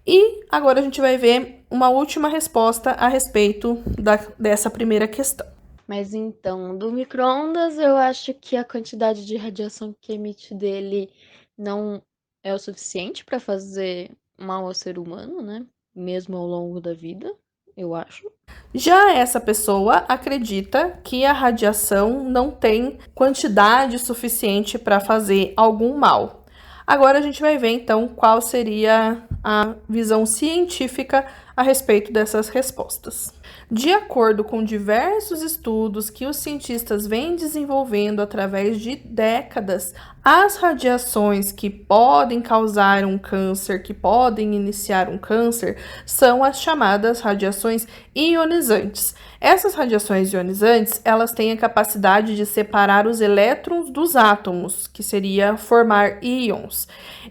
E 0.07 0.45
agora 0.51 0.81
a 0.81 0.83
gente 0.83 1.01
vai 1.01 1.19
ver 1.19 1.65
uma 1.71 1.91
última 1.91 2.29
resposta 2.29 2.93
a 2.93 3.09
respeito 3.09 3.75
da, 4.01 4.17
dessa 4.39 4.71
primeira 4.71 5.07
questão. 5.07 5.47
Mas 5.87 6.15
então, 6.15 6.77
do 6.77 6.91
micro-ondas, 6.91 7.79
eu 7.79 7.97
acho 7.97 8.33
que 8.35 8.57
a 8.57 8.65
quantidade 8.65 9.27
de 9.27 9.37
radiação 9.37 9.95
que 10.01 10.13
emite 10.13 10.55
dele 10.55 11.11
não 11.57 12.03
é 12.43 12.55
o 12.55 12.59
suficiente 12.59 13.25
para 13.25 13.41
fazer 13.41 14.11
mal 14.39 14.67
ao 14.67 14.75
ser 14.75 14.99
humano, 14.99 15.43
né? 15.43 15.67
Mesmo 15.95 16.37
ao 16.37 16.47
longo 16.47 16.81
da 16.81 16.95
vida 16.95 17.35
eu 17.79 17.95
acho. 17.95 18.31
Já 18.75 19.13
essa 19.13 19.41
pessoa 19.41 20.05
acredita 20.09 20.99
que 21.05 21.25
a 21.25 21.33
radiação 21.33 22.25
não 22.25 22.51
tem 22.51 22.99
quantidade 23.15 23.99
suficiente 23.99 24.79
para 24.79 25.01
fazer 25.01 25.55
algum 25.57 25.97
mal. 25.97 26.45
Agora 26.87 27.19
a 27.19 27.23
gente 27.23 27.41
vai 27.41 27.57
ver 27.57 27.69
então 27.69 28.09
qual 28.09 28.41
seria 28.41 29.23
a 29.45 29.75
visão 29.89 30.27
científica 30.27 31.27
a 31.57 31.63
respeito 31.63 32.13
dessas 32.13 32.49
respostas. 32.49 33.33
De 33.71 33.93
acordo 33.93 34.43
com 34.43 34.65
diversos 34.65 35.43
estudos 35.43 36.09
que 36.09 36.27
os 36.27 36.39
cientistas 36.39 37.07
vêm 37.07 37.37
desenvolvendo 37.37 38.21
através 38.21 38.81
de 38.81 38.97
décadas, 38.97 39.93
as 40.25 40.57
radiações 40.57 41.53
que 41.53 41.69
podem 41.69 42.41
causar 42.41 43.05
um 43.05 43.19
câncer, 43.19 43.83
que 43.83 43.93
podem 43.93 44.55
iniciar 44.55 45.09
um 45.09 45.19
câncer, 45.19 45.77
são 46.07 46.43
as 46.43 46.61
chamadas 46.61 47.21
radiações 47.21 47.87
ionizantes. 48.15 49.15
Essas 49.41 49.75
radiações 49.75 50.33
ionizantes, 50.33 51.01
elas 51.05 51.33
têm 51.33 51.53
a 51.53 51.57
capacidade 51.57 52.37
de 52.37 52.45
separar 52.45 53.07
os 53.07 53.21
elétrons 53.21 53.91
dos 53.91 54.17
átomos, 54.17 54.87
que 54.87 55.03
seria 55.03 55.57
formar 55.57 56.23
íons. 56.23 56.89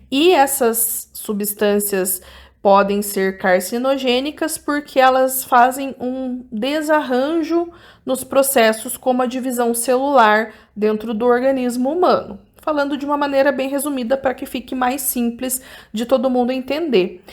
E 0.10 0.32
essas 0.32 1.10
substâncias 1.14 2.22
podem 2.68 3.02
ser 3.02 3.38
carcinogênicas 3.38 4.58
porque 4.58 5.00
elas 5.00 5.42
fazem 5.42 5.96
um 6.02 6.46
desarranjo 6.52 7.70
nos 8.06 8.26
processos 8.26 8.98
como 8.98 9.22
a 9.22 9.26
divisão 9.26 9.74
celular 9.74 10.52
dentro 10.76 11.14
do 11.14 11.26
organismo 11.26 11.90
humano, 11.90 12.38
falando 12.58 12.98
de 12.98 13.06
uma 13.06 13.16
maneira 13.16 13.54
bem 13.54 13.70
resumida 13.70 14.18
para 14.18 14.34
que 14.34 14.46
fique 14.46 14.76
mais 14.76 15.00
simples 15.00 15.62
de 15.94 16.06
todo 16.06 16.30
mundo 16.30 16.52
entender. 16.52 17.24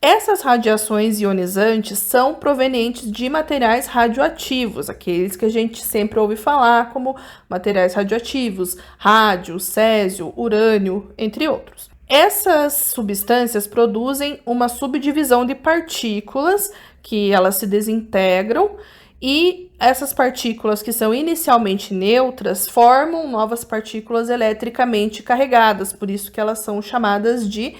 Essas 0.00 0.42
radiações 0.42 1.20
ionizantes 1.20 1.98
são 1.98 2.32
provenientes 2.32 3.10
de 3.10 3.28
materiais 3.28 3.88
radioativos, 3.88 4.88
aqueles 4.88 5.34
que 5.34 5.44
a 5.44 5.50
gente 5.50 5.82
sempre 5.82 6.20
ouve 6.20 6.36
falar 6.36 6.92
como 6.92 7.16
materiais 7.48 7.94
radioativos, 7.94 8.76
rádio, 8.96 9.58
césio, 9.58 10.32
urânio, 10.36 11.12
entre 11.18 11.48
outros. 11.48 11.93
Essas 12.16 12.74
substâncias 12.94 13.66
produzem 13.66 14.38
uma 14.46 14.68
subdivisão 14.68 15.44
de 15.44 15.52
partículas 15.52 16.72
que 17.02 17.32
elas 17.32 17.56
se 17.56 17.66
desintegram 17.66 18.76
e 19.20 19.68
essas 19.80 20.12
partículas 20.12 20.80
que 20.80 20.92
são 20.92 21.12
inicialmente 21.12 21.92
neutras 21.92 22.68
formam 22.68 23.28
novas 23.28 23.64
partículas 23.64 24.30
eletricamente 24.30 25.24
carregadas, 25.24 25.92
por 25.92 26.08
isso 26.08 26.30
que 26.30 26.38
elas 26.38 26.60
são 26.60 26.80
chamadas 26.80 27.50
de 27.50 27.74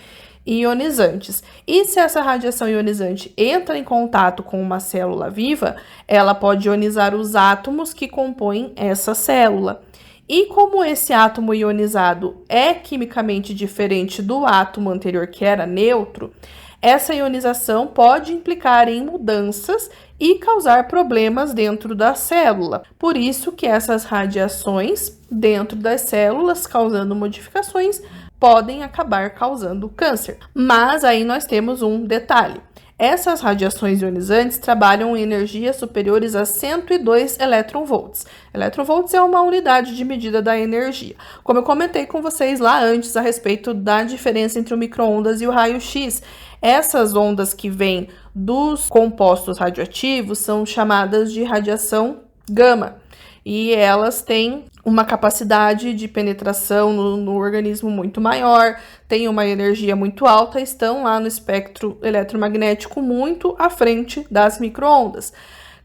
ionizantes. 0.45 1.41
E 1.64 1.85
se 1.85 2.00
essa 2.00 2.21
radiação 2.21 2.69
ionizante 2.69 3.33
entra 3.37 3.79
em 3.79 3.85
contato 3.85 4.43
com 4.43 4.61
uma 4.61 4.81
célula 4.81 5.31
viva, 5.31 5.76
ela 6.09 6.35
pode 6.35 6.67
ionizar 6.67 7.14
os 7.14 7.37
átomos 7.37 7.95
que 7.95 8.09
compõem 8.09 8.73
essa 8.75 9.14
célula. 9.14 9.84
E 10.28 10.47
como 10.47 10.83
esse 10.83 11.12
átomo 11.12 11.52
ionizado 11.52 12.43
é 12.49 12.73
quimicamente 12.73 13.52
diferente 13.52 14.23
do 14.23 14.47
átomo 14.47 14.90
anterior 14.90 15.26
que 15.26 15.45
era 15.45 15.66
neutro, 15.66 16.33
essa 16.81 17.14
ionização 17.14 17.87
pode 17.87 18.33
implicar 18.33 18.88
em 18.88 19.04
mudanças 19.04 19.90
e 20.21 20.37
causar 20.37 20.87
problemas 20.87 21.54
dentro 21.54 21.95
da 21.95 22.14
célula. 22.14 22.83
Por 22.99 23.16
isso 23.16 23.52
que 23.52 23.66
essas 23.66 24.04
radiações 24.04 25.19
dentro 25.31 25.76
das 25.76 26.02
células 26.02 26.66
causando 26.66 27.14
modificações 27.14 28.02
podem 28.38 28.83
acabar 28.83 29.31
causando 29.31 29.88
câncer. 29.88 30.38
Mas 30.54 31.04
aí 31.04 31.25
nós 31.25 31.47
temos 31.47 31.81
um 31.81 32.04
detalhe. 32.04 32.61
Essas 32.97 33.41
radiações 33.41 34.01
ionizantes 34.03 34.57
trabalham 34.57 35.17
em 35.17 35.23
energias 35.23 35.75
superiores 35.75 36.37
a 36.37 36.45
102 36.45 37.41
eletronvolts. 37.41 38.25
Eletronvolts 38.55 39.13
é 39.13 39.21
uma 39.21 39.43
unidade 39.43 39.97
de 39.97 40.05
medida 40.05 40.41
da 40.41 40.57
energia. 40.57 41.17
Como 41.43 41.59
eu 41.59 41.65
comentei 41.65 42.07
com 42.07 42.23
vocês 42.23 42.61
lá 42.61 42.81
antes 42.81 43.17
a 43.17 43.21
respeito 43.21 43.75
da 43.75 44.05
diferença 44.05 44.61
entre 44.61 44.73
o 44.73 44.79
micro-ondas 44.79 45.41
e 45.41 45.47
o 45.47 45.51
raio-x, 45.51 46.23
essas 46.63 47.17
ondas 47.17 47.53
que 47.53 47.69
vêm 47.69 48.09
dos 48.33 48.89
compostos 48.89 49.59
radioativos 49.59 50.39
são 50.39 50.65
chamadas 50.65 51.33
de 51.33 51.43
radiação 51.43 52.21
gama 52.49 53.03
e 53.45 53.75
elas 53.75 54.23
têm 54.23 54.65
uma 54.85 55.05
capacidade 55.05 55.93
de 55.95 56.09
penetração 56.09 56.93
no, 56.93 57.17
no, 57.17 57.35
organismo 57.35 57.91
muito 57.91 58.21
maior, 58.21 58.77
têm 59.09 59.29
uma 59.29 59.47
energia 59.47 59.95
muito 59.95 60.27
alta, 60.27 60.61
estão 60.61 61.05
lá 61.05 61.19
no 61.21 61.27
espectro 61.27 61.99
eletromagnético 62.03 63.01
muito 63.03 63.55
à 63.59 63.69
frente 63.69 64.27
das 64.31 64.59
microondas. 64.59 65.33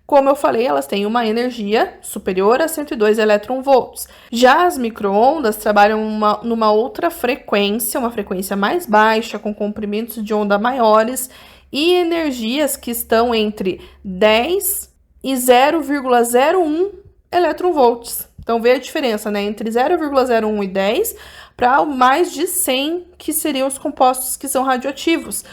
Como 0.05 0.27
eu 0.27 0.35
falei, 0.35 0.65
elas 0.65 0.87
têm 0.87 1.05
uma 1.05 1.27
energia 1.27 1.99
superior 2.01 2.59
a 2.61 2.67
102 2.67 3.19
eletronvolts. 3.19 4.07
Já 4.31 4.65
as 4.65 4.75
microondas 4.75 5.57
trabalham 5.57 6.03
uma, 6.03 6.39
numa 6.41 6.71
outra 6.71 7.11
frequência, 7.11 7.99
uma 7.99 8.09
frequência 8.09 8.55
mais 8.55 8.87
baixa, 8.87 9.37
com 9.37 9.53
comprimentos 9.53 10.23
de 10.23 10.33
onda 10.33 10.57
maiores 10.57 11.29
e 11.71 11.93
energias 11.93 12.75
que 12.75 12.89
estão 12.89 13.35
entre 13.35 13.81
10 14.03 14.89
e 15.23 15.33
0,01 15.33 16.98
eletronvolts. 17.31 18.27
Então, 18.39 18.61
vê 18.61 18.71
a 18.71 18.79
diferença, 18.79 19.29
né? 19.29 19.43
Entre 19.43 19.69
0,01 19.69 20.63
e 20.63 20.67
10 20.67 21.15
para 21.55 21.83
mais 21.85 22.31
de 22.31 22.47
100, 22.47 23.07
que 23.17 23.33
seriam 23.33 23.67
os 23.67 23.77
compostos 23.77 24.37
que 24.37 24.47
são 24.47 24.63
radioativos. 24.63 25.43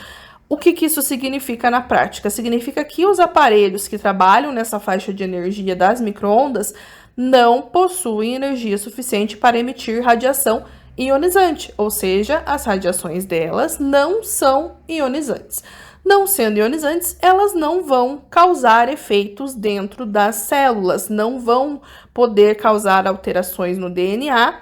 O 0.49 0.57
que, 0.57 0.73
que 0.73 0.87
isso 0.87 1.03
significa 1.03 1.69
na 1.71 1.81
prática? 1.81 2.31
Significa 2.31 2.85
que 2.85 3.05
os 3.05 3.19
aparelhos 3.19 3.89
que 3.89 3.99
trabalham 3.99 4.53
nessa 4.53 4.79
faixa 4.79 5.13
de 5.13 5.25
energia 5.25 5.75
das 5.75 6.01
microondas 6.01 6.73
não 7.17 7.63
possuem 7.63 8.37
energia 8.37 8.79
suficiente 8.79 9.37
para 9.37 9.59
emitir 9.59 10.05
radiação 10.05 10.65
ionizante, 10.97 11.75
ou 11.77 11.91
seja, 11.91 12.43
as 12.47 12.65
radiações 12.65 13.25
delas 13.25 13.79
não 13.79 14.23
são 14.23 14.77
ionizantes. 14.89 15.63
Não 16.07 16.25
sendo 16.25 16.59
ionizantes, 16.59 17.19
elas 17.21 17.53
não 17.53 17.83
vão 17.83 18.23
causar 18.31 18.89
efeitos 18.89 19.57
dentro 19.57 20.07
das 20.07 20.37
células, 20.37 21.09
não 21.09 21.41
vão 21.41 21.83
poder 22.15 22.55
causar 22.55 23.09
alterações 23.09 23.77
no 23.77 23.91
DNA 23.91 24.55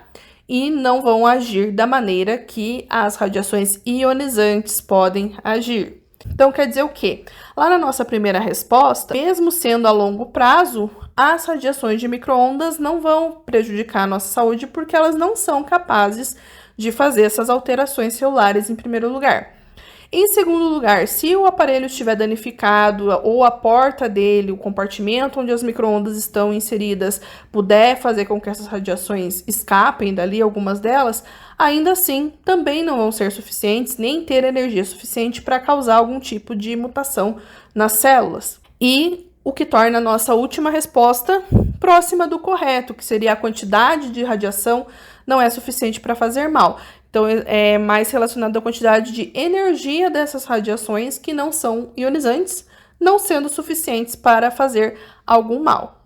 e 0.49 0.71
não 0.71 1.03
vão 1.03 1.27
agir 1.27 1.71
da 1.71 1.87
maneira 1.87 2.39
que 2.39 2.87
as 2.89 3.17
radiações 3.17 3.79
ionizantes 3.87 4.81
podem 4.81 5.37
agir. 5.45 6.03
Então, 6.27 6.51
quer 6.51 6.67
dizer 6.67 6.83
o 6.83 6.89
quê? 6.89 7.27
Lá 7.55 7.69
na 7.69 7.77
nossa 7.77 8.07
primeira 8.07 8.41
resposta, 8.41 9.13
mesmo 9.13 9.53
sendo 9.53 9.87
a 9.87 9.91
longo 9.91 10.25
prazo, 10.25 10.91
as 11.15 11.45
radiações 11.45 12.01
de 12.01 12.09
microondas 12.09 12.79
não 12.79 13.03
vão 13.03 13.43
prejudicar 13.45 14.05
a 14.05 14.07
nossa 14.07 14.29
saúde 14.29 14.67
porque 14.67 14.97
elas 14.97 15.15
não 15.15 15.37
são 15.37 15.63
capazes 15.63 16.39
de 16.75 16.91
fazer 16.91 17.25
essas 17.25 17.51
alterações 17.51 18.15
celulares 18.15 18.71
em 18.71 18.75
primeiro 18.75 19.13
lugar. 19.13 19.54
Em 20.17 20.29
segundo 20.29 20.69
lugar, 20.69 21.09
se 21.09 21.35
o 21.35 21.45
aparelho 21.45 21.87
estiver 21.87 22.15
danificado 22.15 23.09
ou 23.25 23.43
a 23.43 23.51
porta 23.51 24.09
dele, 24.09 24.53
o 24.53 24.57
compartimento 24.57 25.41
onde 25.41 25.51
as 25.51 25.61
microondas 25.61 26.17
estão 26.17 26.55
inseridas, 26.55 27.21
puder 27.51 27.97
fazer 27.97 28.25
com 28.27 28.41
que 28.41 28.49
essas 28.49 28.69
radiações 28.69 29.43
escapem 29.45 30.15
dali, 30.15 30.41
algumas 30.41 30.79
delas, 30.79 31.25
ainda 31.59 31.91
assim 31.91 32.33
também 32.45 32.85
não 32.85 32.97
vão 32.97 33.11
ser 33.11 33.33
suficientes 33.33 33.97
nem 33.97 34.25
ter 34.25 34.45
energia 34.45 34.85
suficiente 34.85 35.43
para 35.43 35.59
causar 35.59 35.97
algum 35.97 36.21
tipo 36.21 36.55
de 36.55 36.77
mutação 36.77 37.39
nas 37.75 37.95
células. 37.95 38.61
E 38.81 39.29
o 39.43 39.53
que 39.53 39.67
torna 39.67 39.99
a 39.99 40.01
nossa 40.01 40.33
última 40.33 40.71
resposta 40.71 41.43
próxima 41.81 42.29
do 42.29 42.39
correto, 42.39 42.95
que 42.95 43.05
seria 43.05 43.33
a 43.33 43.37
quantidade 43.37 44.13
de 44.13 44.23
radiação 44.23 44.87
não 45.27 45.41
é 45.41 45.51
suficiente 45.51 46.01
para 46.01 46.15
fazer 46.15 46.49
mal. 46.49 46.79
Então, 47.15 47.29
é, 47.29 47.75
é 47.75 47.79
mais 47.79 48.11
relacionado 48.11 48.57
à 48.57 48.61
quantidade 48.61 49.13
de 49.13 49.31
energia 49.37 50.11
dessas 50.11 50.45
radiações 50.45 51.17
que 51.17 51.33
não 51.33 51.53
são 51.53 51.93
ionizantes, 51.97 52.67
não 52.99 53.21
sendo 53.21 53.49
suficientes 53.49 54.17
para 54.17 54.51
fazer 54.51 54.99
algum 55.25 55.63
mal. 55.63 56.05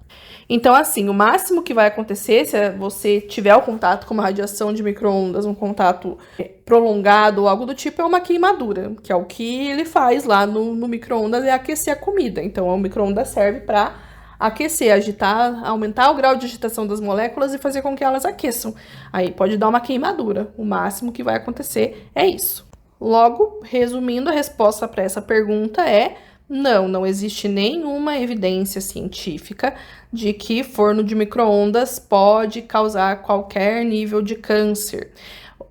Então, 0.51 0.75
assim, 0.75 1.09
o 1.09 1.15
máximo 1.15 1.63
que 1.63 1.73
vai 1.73 1.87
acontecer 1.87 2.45
se 2.45 2.71
você 2.73 3.23
tiver 3.23 3.57
o 3.57 3.63
contato 3.63 4.07
com 4.07 4.13
uma 4.13 4.23
radiação 4.23 4.71
de 4.71 4.83
microondas, 4.83 5.47
um 5.47 5.55
contato 5.55 6.19
prolongado 6.67 7.41
ou 7.41 7.49
algo 7.49 7.65
do 7.65 7.75
tipo, 7.75 8.03
é 8.03 8.05
uma 8.05 8.21
queimadura, 8.21 8.93
que 9.03 9.11
é 9.11 9.17
o 9.17 9.25
que 9.25 9.67
ele 9.67 9.87
faz 9.87 10.25
lá 10.25 10.47
no, 10.47 10.75
no 10.75 10.87
microondas, 10.87 11.43
é 11.43 11.53
aquecer 11.53 11.95
a 11.95 11.97
comida. 11.97 12.43
Então, 12.43 12.69
o 12.69 12.77
microondas 12.77 13.29
serve 13.29 13.61
para 13.61 13.95
aquecer, 14.39 14.93
agitar, 14.93 15.65
aumentar 15.65 16.11
o 16.11 16.15
grau 16.15 16.37
de 16.37 16.47
agitação 16.47 16.87
das 16.87 17.01
moléculas 17.01 17.53
e 17.53 17.59
fazer 17.59 17.83
com 17.83 17.97
que 17.97 18.05
elas 18.05 18.25
aqueçam. 18.25 18.75
Aí 19.13 19.33
pode 19.33 19.57
dar 19.57 19.69
uma 19.69 19.81
queimadura. 19.81 20.53
O 20.57 20.65
máximo 20.65 21.13
que 21.13 21.23
vai 21.23 21.37
acontecer 21.37 22.09
é 22.15 22.27
isso. 22.27 22.67
Logo, 23.01 23.61
resumindo, 23.63 24.29
a 24.29 24.33
resposta 24.33 24.87
para 24.87 25.03
essa 25.03 25.23
pergunta 25.23 25.89
é 25.89 26.17
não, 26.49 26.89
não 26.89 27.07
existe 27.07 27.47
nenhuma 27.47 28.19
evidência 28.19 28.81
científica 28.81 29.75
de 30.11 30.33
que 30.33 30.65
forno 30.65 31.05
de 31.05 31.15
microondas 31.15 31.99
pode 31.99 32.63
causar 32.63 33.21
qualquer 33.23 33.85
nível 33.85 34.23
de 34.23 34.35
câncer. 34.35 35.13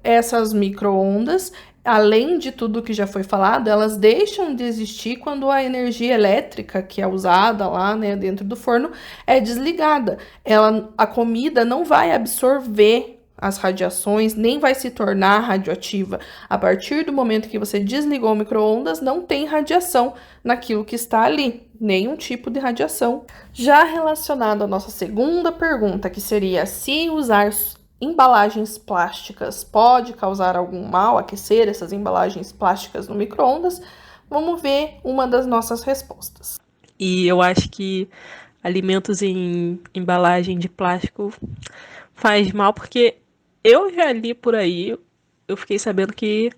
Essas 0.04 0.54
microondas, 0.54 1.52
além 1.88 2.38
de 2.38 2.52
tudo 2.52 2.84
que 2.84 2.94
já 2.94 3.08
foi 3.08 3.24
falado, 3.24 3.70
elas 3.70 3.98
deixam 3.98 4.54
de 4.54 4.64
existir 4.64 5.16
quando 5.16 5.50
a 5.50 5.64
energia 5.64 6.14
elétrica 6.14 6.82
que 6.82 7.02
é 7.02 7.08
usada 7.08 7.68
lá, 7.68 7.96
né, 7.96 8.16
dentro 8.16 8.44
do 8.44 8.56
forno 8.56 8.92
é 9.26 9.40
desligada. 9.40 10.18
Ela, 10.44 10.90
a 10.98 11.08
comida 11.08 11.64
não 11.64 11.86
vai 11.86 12.12
absorver 12.14 13.18
as 13.38 13.58
radiações, 13.58 14.34
nem 14.34 14.60
vai 14.60 14.74
se 14.74 14.90
tornar 14.90 15.40
radioativa. 15.40 16.20
A 16.50 16.58
partir 16.58 17.06
do 17.06 17.14
momento 17.14 17.48
que 17.48 17.60
você 17.60 17.80
desligou 17.80 18.34
o 18.34 18.36
micro-ondas, 18.36 19.00
não 19.00 19.22
tem 19.22 19.46
radiação 19.46 20.16
naquilo 20.44 20.84
que 20.84 20.96
está 20.96 21.22
ali, 21.22 21.70
nenhum 21.80 22.16
tipo 22.16 22.50
de 22.50 22.60
radiação. 22.60 23.26
Já 23.54 23.84
relacionado 23.84 24.64
à 24.64 24.68
nossa 24.68 24.90
segunda 24.90 25.52
pergunta, 25.52 26.10
que 26.10 26.20
seria 26.20 26.66
se 26.66 27.10
usar 27.10 27.52
embalagens 28.00 28.78
plásticas 28.78 29.64
pode 29.64 30.14
causar 30.14 30.56
algum 30.56 30.88
mal, 30.88 31.18
aquecer 31.18 31.68
essas 31.68 31.92
embalagens 31.92 32.52
plásticas 32.52 33.08
no 33.08 33.16
micro-ondas, 33.16 33.82
vamos 34.30 34.62
ver 34.62 35.00
uma 35.04 35.28
das 35.28 35.46
nossas 35.46 35.84
respostas. 35.84 36.60
E 37.00 37.28
eu 37.28 37.42
acho 37.42 37.70
que 37.70 38.08
alimentos 38.64 39.22
em 39.22 39.80
embalagem 39.94 40.58
de 40.58 40.70
plástico 40.70 41.34
faz 42.14 42.52
mal 42.52 42.74
porque 42.74 43.18
eu 43.64 43.94
já 43.94 44.12
li 44.12 44.34
por 44.34 44.56
aí, 44.56 44.98
eu 45.48 45.58
fiquei 45.58 45.80
sabendo 45.80 46.14
que 46.14 46.52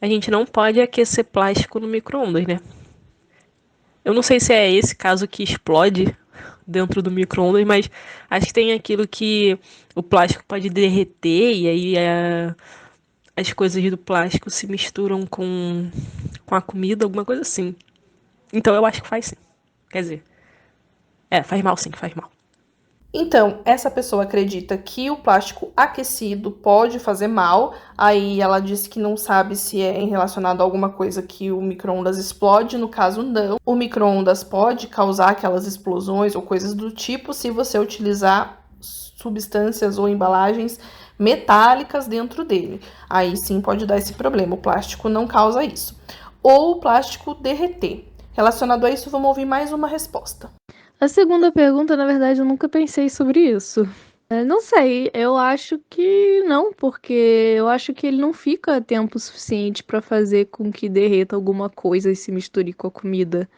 a 0.00 0.06
gente 0.06 0.30
não 0.30 0.46
pode 0.46 0.80
aquecer 0.80 1.24
plástico 1.24 1.80
no 1.80 1.88
micro-ondas, 1.88 2.46
né? 2.46 2.60
Eu 4.04 4.14
não 4.14 4.22
sei 4.22 4.40
se 4.40 4.52
é 4.52 4.70
esse 4.70 4.94
caso 4.94 5.26
que 5.26 5.42
explode 5.42 6.16
dentro 6.68 7.02
do 7.02 7.10
micro-ondas, 7.10 7.64
mas 7.64 7.90
acho 8.28 8.46
que 8.46 8.52
tem 8.52 8.72
aquilo 8.72 9.08
que 9.08 9.58
o 9.94 10.02
plástico 10.02 10.44
pode 10.46 10.68
derreter 10.68 11.54
e 11.54 11.66
aí 11.66 11.96
é, 11.96 12.54
as 13.34 13.52
coisas 13.52 13.82
do 13.90 13.96
plástico 13.96 14.50
se 14.50 14.66
misturam 14.66 15.26
com, 15.26 15.90
com 16.44 16.54
a 16.54 16.60
comida, 16.60 17.04
alguma 17.04 17.24
coisa 17.24 17.42
assim. 17.42 17.74
Então 18.52 18.74
eu 18.74 18.84
acho 18.84 19.02
que 19.02 19.08
faz 19.08 19.26
sim. 19.26 19.36
Quer 19.90 20.02
dizer, 20.02 20.22
é, 21.30 21.42
faz 21.42 21.62
mal 21.62 21.76
sim, 21.76 21.90
faz 21.92 22.14
mal. 22.14 22.30
Então, 23.12 23.60
essa 23.64 23.90
pessoa 23.90 24.24
acredita 24.24 24.76
que 24.76 25.10
o 25.10 25.16
plástico 25.16 25.72
aquecido 25.74 26.50
pode 26.50 26.98
fazer 26.98 27.26
mal. 27.26 27.74
Aí 27.96 28.40
ela 28.40 28.60
disse 28.60 28.88
que 28.88 29.00
não 29.00 29.16
sabe 29.16 29.56
se 29.56 29.80
é 29.80 30.04
relacionado 30.04 30.60
a 30.60 30.64
alguma 30.64 30.90
coisa 30.90 31.22
que 31.22 31.50
o 31.50 31.60
micro-ondas 31.60 32.18
explode. 32.18 32.76
No 32.76 32.88
caso, 32.88 33.22
não. 33.22 33.56
O 33.64 33.74
micro-ondas 33.74 34.44
pode 34.44 34.88
causar 34.88 35.30
aquelas 35.30 35.66
explosões 35.66 36.34
ou 36.34 36.42
coisas 36.42 36.74
do 36.74 36.90
tipo 36.90 37.32
se 37.32 37.50
você 37.50 37.78
utilizar 37.78 38.62
substâncias 38.80 39.98
ou 39.98 40.08
embalagens 40.08 40.78
metálicas 41.18 42.06
dentro 42.06 42.44
dele. 42.44 42.80
Aí 43.08 43.36
sim 43.38 43.60
pode 43.60 43.86
dar 43.86 43.96
esse 43.96 44.12
problema. 44.12 44.54
O 44.54 44.58
plástico 44.58 45.08
não 45.08 45.26
causa 45.26 45.64
isso. 45.64 45.98
Ou 46.42 46.72
o 46.72 46.80
plástico 46.80 47.34
derreter. 47.34 48.06
Relacionado 48.32 48.84
a 48.84 48.90
isso, 48.90 49.10
vamos 49.10 49.28
ouvir 49.28 49.46
mais 49.46 49.72
uma 49.72 49.88
resposta. 49.88 50.57
A 51.00 51.06
segunda 51.06 51.52
pergunta, 51.52 51.96
na 51.96 52.04
verdade, 52.04 52.40
eu 52.40 52.44
nunca 52.44 52.68
pensei 52.68 53.08
sobre 53.08 53.40
isso. 53.40 53.86
É, 54.30 54.44
não 54.44 54.60
sei, 54.60 55.10
eu 55.14 55.36
acho 55.36 55.80
que 55.88 56.42
não, 56.42 56.72
porque 56.72 57.54
eu 57.56 57.68
acho 57.68 57.94
que 57.94 58.06
ele 58.06 58.18
não 58.20 58.32
fica 58.32 58.80
tempo 58.80 59.18
suficiente 59.18 59.82
para 59.82 60.02
fazer 60.02 60.46
com 60.46 60.72
que 60.72 60.88
derreta 60.88 61.36
alguma 61.36 61.70
coisa 61.70 62.10
e 62.10 62.16
se 62.16 62.32
misture 62.32 62.72
com 62.72 62.88
a 62.88 62.90
comida, 62.90 63.48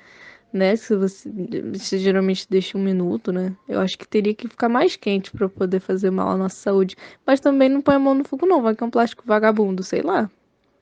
né? 0.53 0.77
Se 0.77 0.95
você, 0.95 1.31
você 1.73 1.99
geralmente 1.99 2.47
deixa 2.49 2.77
um 2.79 2.83
minuto, 2.83 3.33
né? 3.33 3.57
Eu 3.67 3.81
acho 3.81 3.99
que 3.99 4.07
teria 4.07 4.35
que 4.35 4.47
ficar 4.47 4.69
mais 4.69 4.95
quente 4.97 5.33
para 5.33 5.49
poder 5.49 5.81
fazer 5.81 6.11
mal 6.11 6.29
à 6.31 6.37
nossa 6.37 6.57
saúde. 6.57 6.97
Mas 7.27 7.41
também 7.41 7.69
não 7.71 7.81
põe 7.81 7.97
a 7.97 7.99
mão 7.99 8.15
no 8.15 8.25
fogo, 8.25 8.47
não, 8.47 8.63
vai 8.63 8.77
que 8.77 8.85
é 8.85 8.87
um 8.87 8.91
plástico 8.91 9.25
vagabundo, 9.27 9.83
sei 9.83 10.03
lá. 10.03 10.31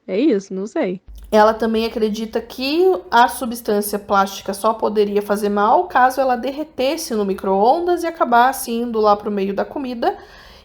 É 0.08 0.18
isso, 0.18 0.54
não 0.54 0.66
sei. 0.66 1.02
Ela 1.30 1.52
também 1.52 1.84
acredita 1.84 2.40
que 2.40 2.90
a 3.10 3.28
substância 3.28 3.98
plástica 3.98 4.54
só 4.54 4.72
poderia 4.72 5.20
fazer 5.20 5.50
mal 5.50 5.86
caso 5.86 6.18
ela 6.18 6.34
derretesse 6.34 7.14
no 7.14 7.26
micro-ondas 7.26 8.02
e 8.02 8.06
acabasse 8.06 8.70
indo 8.72 8.98
lá 8.98 9.14
para 9.14 9.28
o 9.28 9.32
meio 9.32 9.54
da 9.54 9.66
comida 9.66 10.16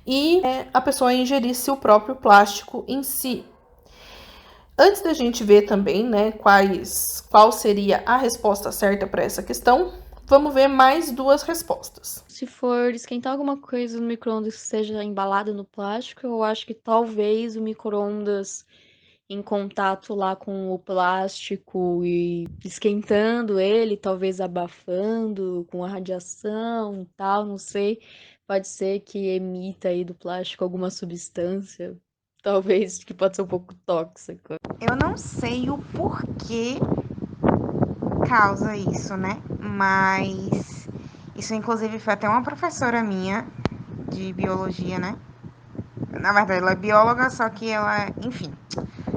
e 0.07 0.39
é, 0.45 0.67
a 0.73 0.79
pessoa 0.79 1.13
ingerisse 1.13 1.69
o 1.69 1.75
próprio 1.75 2.15
plástico 2.15 2.85
em 2.87 3.03
si. 3.03 3.43
Antes 4.79 5.01
da 5.01 5.13
gente 5.13 5.43
ver 5.43 5.63
também, 5.63 6.03
né, 6.03 6.31
quais, 6.31 7.21
qual 7.29 7.51
seria 7.51 8.01
a 8.05 8.15
resposta 8.15 8.71
certa 8.71 9.05
para 9.05 9.23
essa 9.23 9.43
questão, 9.43 9.91
vamos 10.25 10.53
ver 10.53 10.69
mais 10.69 11.11
duas 11.11 11.43
respostas. 11.43 12.23
Se 12.27 12.47
for 12.47 12.93
esquentar 12.93 13.33
alguma 13.33 13.57
coisa 13.57 13.99
no 13.99 14.07
micro-ondas 14.07 14.55
que 14.55 14.61
seja 14.61 15.03
embalada 15.03 15.53
no 15.53 15.65
plástico, 15.65 16.25
eu 16.25 16.41
acho 16.41 16.65
que 16.65 16.73
talvez 16.73 17.57
o 17.57 17.61
micro-ondas 17.61 18.65
em 19.33 19.41
contato 19.41 20.13
lá 20.15 20.35
com 20.35 20.71
o 20.71 20.79
plástico 20.79 22.03
e 22.05 22.45
esquentando 22.63 23.59
ele, 23.59 23.97
talvez 23.97 24.39
abafando 24.39 25.65
com 25.71 25.83
a 25.83 25.87
radiação 25.89 27.01
e 27.01 27.05
tal, 27.17 27.45
não 27.45 27.57
sei. 27.57 28.01
Pode 28.47 28.67
ser 28.67 28.99
que 29.01 29.17
emita 29.27 29.89
aí 29.89 30.05
do 30.05 30.13
plástico 30.13 30.63
alguma 30.63 30.89
substância, 30.91 31.97
talvez 32.43 33.03
que 33.03 33.13
pode 33.13 33.35
ser 33.35 33.41
um 33.41 33.47
pouco 33.47 33.73
tóxica. 33.85 34.57
Eu 34.81 34.95
não 34.95 35.17
sei 35.17 35.69
o 35.69 35.77
porquê 35.77 36.77
causa 38.27 38.75
isso, 38.75 39.15
né? 39.17 39.41
Mas 39.59 40.87
isso 41.35 41.53
inclusive 41.53 41.99
foi 41.99 42.13
até 42.13 42.27
uma 42.27 42.43
professora 42.43 43.03
minha 43.03 43.49
de 44.11 44.33
biologia, 44.33 44.99
né? 44.99 45.15
Na 46.11 46.31
verdade, 46.31 46.59
ela 46.59 46.71
é 46.71 46.75
bióloga, 46.75 47.29
só 47.29 47.49
que 47.49 47.69
ela, 47.69 48.07
enfim, 48.21 48.53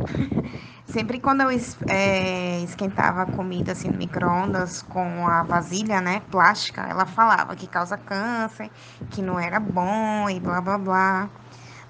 Sempre 0.86 1.20
quando 1.20 1.42
eu 1.42 1.50
é, 1.88 2.60
esquentava 2.62 3.22
a 3.22 3.26
comida 3.26 3.72
assim 3.72 3.88
no 3.88 3.98
micro-ondas 3.98 4.82
com 4.82 5.26
a 5.26 5.42
vasilha, 5.42 6.00
né, 6.00 6.20
plástica, 6.30 6.82
ela 6.82 7.04
falava 7.06 7.56
que 7.56 7.66
causa 7.66 7.96
câncer, 7.96 8.70
que 9.10 9.20
não 9.22 9.38
era 9.38 9.58
bom 9.60 10.28
e 10.30 10.40
blá 10.40 10.60
blá 10.60 10.78
blá. 10.78 11.30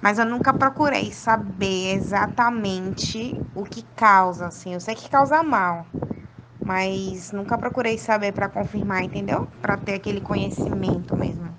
Mas 0.00 0.18
eu 0.18 0.24
nunca 0.26 0.52
procurei 0.52 1.12
saber 1.12 1.94
exatamente 1.94 3.40
o 3.54 3.64
que 3.64 3.82
causa, 3.96 4.46
assim. 4.48 4.74
Eu 4.74 4.80
sei 4.80 4.94
que 4.94 5.08
causa 5.08 5.42
mal, 5.42 5.86
mas 6.62 7.32
nunca 7.32 7.58
procurei 7.58 7.98
saber 7.98 8.32
para 8.32 8.48
confirmar, 8.48 9.02
entendeu? 9.04 9.48
Para 9.60 9.76
ter 9.76 9.94
aquele 9.94 10.20
conhecimento 10.20 11.16
mesmo. 11.16 11.56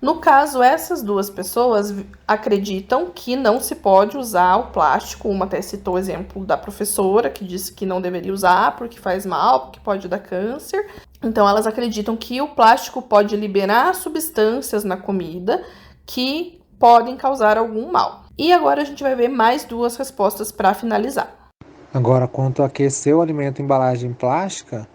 No 0.00 0.20
caso, 0.20 0.62
essas 0.62 1.02
duas 1.02 1.28
pessoas 1.28 1.92
acreditam 2.26 3.10
que 3.12 3.34
não 3.34 3.60
se 3.60 3.74
pode 3.74 4.16
usar 4.16 4.56
o 4.56 4.66
plástico. 4.70 5.28
Uma 5.28 5.44
até 5.44 5.60
citou 5.60 5.94
o 5.94 5.98
exemplo 5.98 6.44
da 6.44 6.56
professora, 6.56 7.28
que 7.28 7.44
disse 7.44 7.72
que 7.72 7.84
não 7.84 8.00
deveria 8.00 8.32
usar 8.32 8.76
porque 8.76 8.98
faz 9.00 9.26
mal, 9.26 9.62
porque 9.62 9.80
pode 9.80 10.06
dar 10.06 10.20
câncer. 10.20 10.88
Então, 11.20 11.48
elas 11.48 11.66
acreditam 11.66 12.16
que 12.16 12.40
o 12.40 12.48
plástico 12.48 13.02
pode 13.02 13.34
liberar 13.36 13.92
substâncias 13.94 14.84
na 14.84 14.96
comida 14.96 15.64
que 16.06 16.60
podem 16.78 17.16
causar 17.16 17.58
algum 17.58 17.90
mal. 17.90 18.24
E 18.38 18.52
agora 18.52 18.82
a 18.82 18.84
gente 18.84 19.02
vai 19.02 19.16
ver 19.16 19.28
mais 19.28 19.64
duas 19.64 19.96
respostas 19.96 20.52
para 20.52 20.74
finalizar. 20.74 21.50
Agora, 21.92 22.28
quanto 22.28 22.62
a 22.62 22.66
aquecer 22.66 23.16
o 23.16 23.20
alimento 23.20 23.60
em 23.60 23.64
embalagem 23.64 24.12
plástica, 24.12 24.86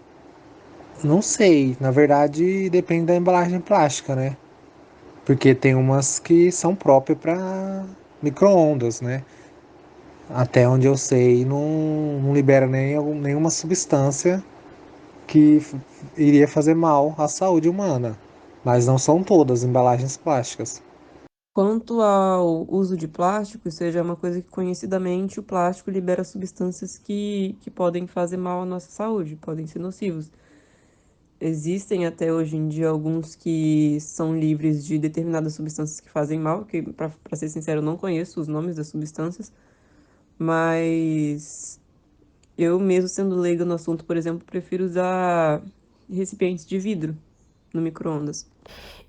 não 1.02 1.20
sei. 1.20 1.76
Na 1.78 1.90
verdade, 1.90 2.70
depende 2.70 3.06
da 3.06 3.14
embalagem 3.14 3.60
plástica, 3.60 4.16
né? 4.16 4.36
Porque 5.24 5.54
tem 5.54 5.74
umas 5.74 6.18
que 6.18 6.52
são 6.52 6.74
próprias 6.74 7.18
para 7.18 7.84
micro-ondas, 8.22 9.00
né? 9.00 9.24
Até 10.30 10.68
onde 10.68 10.86
eu 10.86 10.96
sei, 10.96 11.44
não, 11.44 12.20
não 12.22 12.34
libera 12.34 12.66
nem, 12.66 12.98
nenhuma 13.14 13.50
substância 13.50 14.42
que 15.26 15.60
iria 16.16 16.48
fazer 16.48 16.74
mal 16.74 17.14
à 17.18 17.28
saúde 17.28 17.68
humana. 17.68 18.18
Mas 18.64 18.86
não 18.86 18.98
são 18.98 19.22
todas 19.22 19.62
embalagens 19.62 20.16
plásticas. 20.16 20.82
Quanto 21.54 22.00
ao 22.02 22.66
uso 22.68 22.96
de 22.96 23.06
plástico, 23.06 23.70
seja 23.70 24.02
uma 24.02 24.16
coisa 24.16 24.42
que 24.42 24.50
conhecidamente 24.50 25.38
o 25.38 25.42
plástico 25.42 25.90
libera 25.90 26.24
substâncias 26.24 26.98
que, 26.98 27.56
que 27.60 27.70
podem 27.70 28.06
fazer 28.06 28.36
mal 28.36 28.62
à 28.62 28.64
nossa 28.66 28.90
saúde, 28.90 29.36
podem 29.36 29.66
ser 29.66 29.78
nocivos. 29.78 30.32
Existem 31.46 32.06
até 32.06 32.32
hoje 32.32 32.56
em 32.56 32.68
dia 32.68 32.88
alguns 32.88 33.34
que 33.34 33.98
são 34.00 34.34
livres 34.34 34.82
de 34.82 34.98
determinadas 34.98 35.52
substâncias 35.52 36.00
que 36.00 36.08
fazem 36.08 36.40
mal, 36.40 36.64
que, 36.64 36.80
para 36.80 37.10
ser 37.34 37.50
sincero, 37.50 37.80
eu 37.80 37.84
não 37.84 37.98
conheço 37.98 38.40
os 38.40 38.48
nomes 38.48 38.76
das 38.76 38.86
substâncias, 38.86 39.52
mas 40.38 41.78
eu 42.56 42.80
mesmo 42.80 43.10
sendo 43.10 43.36
leiga 43.36 43.62
no 43.62 43.74
assunto, 43.74 44.06
por 44.06 44.16
exemplo, 44.16 44.42
prefiro 44.46 44.86
usar 44.86 45.60
recipientes 46.10 46.64
de 46.64 46.78
vidro 46.78 47.14
no 47.74 47.82
micro-ondas. 47.82 48.48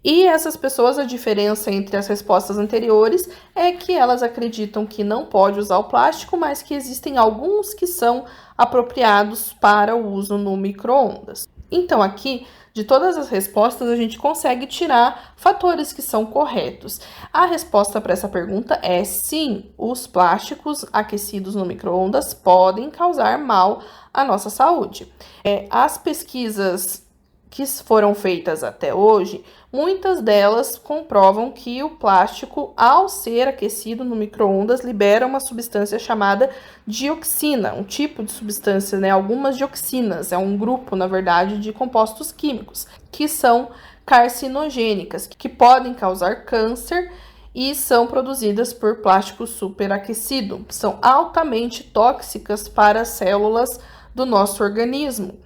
E 0.04 0.28
essas 0.28 0.58
pessoas, 0.58 1.00
a 1.00 1.06
diferença 1.06 1.71
entre 1.71 1.95
as 1.95 2.06
respostas 2.06 2.58
anteriores 2.58 3.30
é 3.56 3.71
que 3.71 3.93
elas 3.93 4.21
acreditam 4.21 4.86
que 4.86 5.06
não 5.06 5.26
pode 5.26 5.58
usar 5.58 5.78
o 5.78 5.86
plástico, 5.86 6.36
mas 6.36 6.62
que 6.62 6.74
existem 6.74 7.17
alguns 7.17 7.74
que 7.74 7.88
são 7.88 8.26
apropriados 8.58 9.54
para 9.54 9.95
o 9.95 10.12
uso 10.12 10.38
no 10.38 10.58
micro-ondas. 10.58 11.48
Então, 11.71 12.01
aqui, 12.01 12.45
de 12.73 12.84
todas 12.84 13.17
as 13.17 13.30
respostas, 13.30 13.89
a 13.89 13.95
gente 13.95 14.17
consegue 14.17 14.67
tirar 14.67 15.34
fatores 15.38 15.93
que 15.93 16.01
são 16.01 16.25
corretos. 16.25 16.99
A 17.32 17.45
resposta 17.45 18.01
para 18.01 18.13
essa 18.13 18.28
pergunta 18.28 18.80
é 18.84 19.04
sim, 19.04 19.71
os 19.78 20.06
plásticos 20.08 20.86
aquecidos 20.91 21.56
no 21.56 21.65
micro-ondas 21.65 22.34
podem 22.34 22.89
causar 22.89 23.39
mal 23.39 23.82
à 24.13 24.25
nossa 24.25 24.49
saúde. 24.49 25.12
É, 25.43 25.67
as 25.69 25.97
pesquisas 25.97 27.05
que 27.49 27.65
foram 27.65 28.13
feitas 28.13 28.63
até 28.63 28.93
hoje 28.93 29.43
Muitas 29.75 30.21
delas 30.21 30.77
comprovam 30.77 31.51
que 31.51 31.84
o 31.84 31.89
plástico, 31.89 32.71
ao 32.77 33.10
ser 33.10 33.49
aquecido 33.49 34.05
no 34.05 34.15
micro-ondas, 34.15 34.86
libera 34.86 35.27
uma 35.27 35.41
substância 35.41 35.99
chamada 35.99 36.49
dioxina, 36.88 37.73
um 37.73 37.84
tipo 37.84 38.23
de 38.23 38.31
substância, 38.31 38.97
né? 38.97 39.10
Algumas 39.10 39.58
dioxinas, 39.58 40.31
é 40.31 40.38
um 40.38 40.58
grupo, 40.58 40.95
na 40.95 41.08
verdade, 41.08 41.60
de 41.60 41.73
compostos 41.73 42.31
químicos 42.31 42.88
que 43.12 43.27
são 43.27 43.67
carcinogênicas, 44.05 45.27
que 45.27 45.49
podem 45.49 45.93
causar 45.93 46.45
câncer 46.45 47.12
e 47.53 47.75
são 47.75 48.08
produzidas 48.08 48.71
por 48.71 49.01
plástico 49.01 49.45
superaquecido. 49.45 50.65
São 50.69 50.99
altamente 51.01 51.84
tóxicas 51.84 52.69
para 52.69 53.01
as 53.01 53.10
células 53.10 53.77
do 54.15 54.25
nosso 54.25 54.63
organismo. 54.63 55.38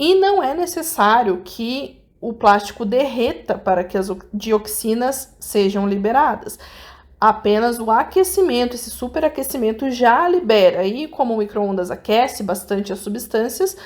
E 0.00 0.14
não 0.14 0.42
é 0.42 0.54
necessário 0.54 1.42
que 1.44 2.02
o 2.22 2.32
plástico 2.32 2.86
derreta 2.86 3.58
para 3.58 3.84
que 3.84 3.98
as 3.98 4.10
dioxinas 4.32 5.36
sejam 5.38 5.86
liberadas. 5.86 6.58
Apenas 7.20 7.78
o 7.78 7.90
aquecimento, 7.90 8.74
esse 8.74 8.88
superaquecimento 8.88 9.90
já 9.90 10.26
libera. 10.26 10.86
E 10.86 11.06
como 11.06 11.34
o 11.34 11.36
micro-ondas 11.36 11.90
aquece 11.90 12.42
bastante 12.42 12.94
as 12.94 13.00
substâncias, 13.00 13.76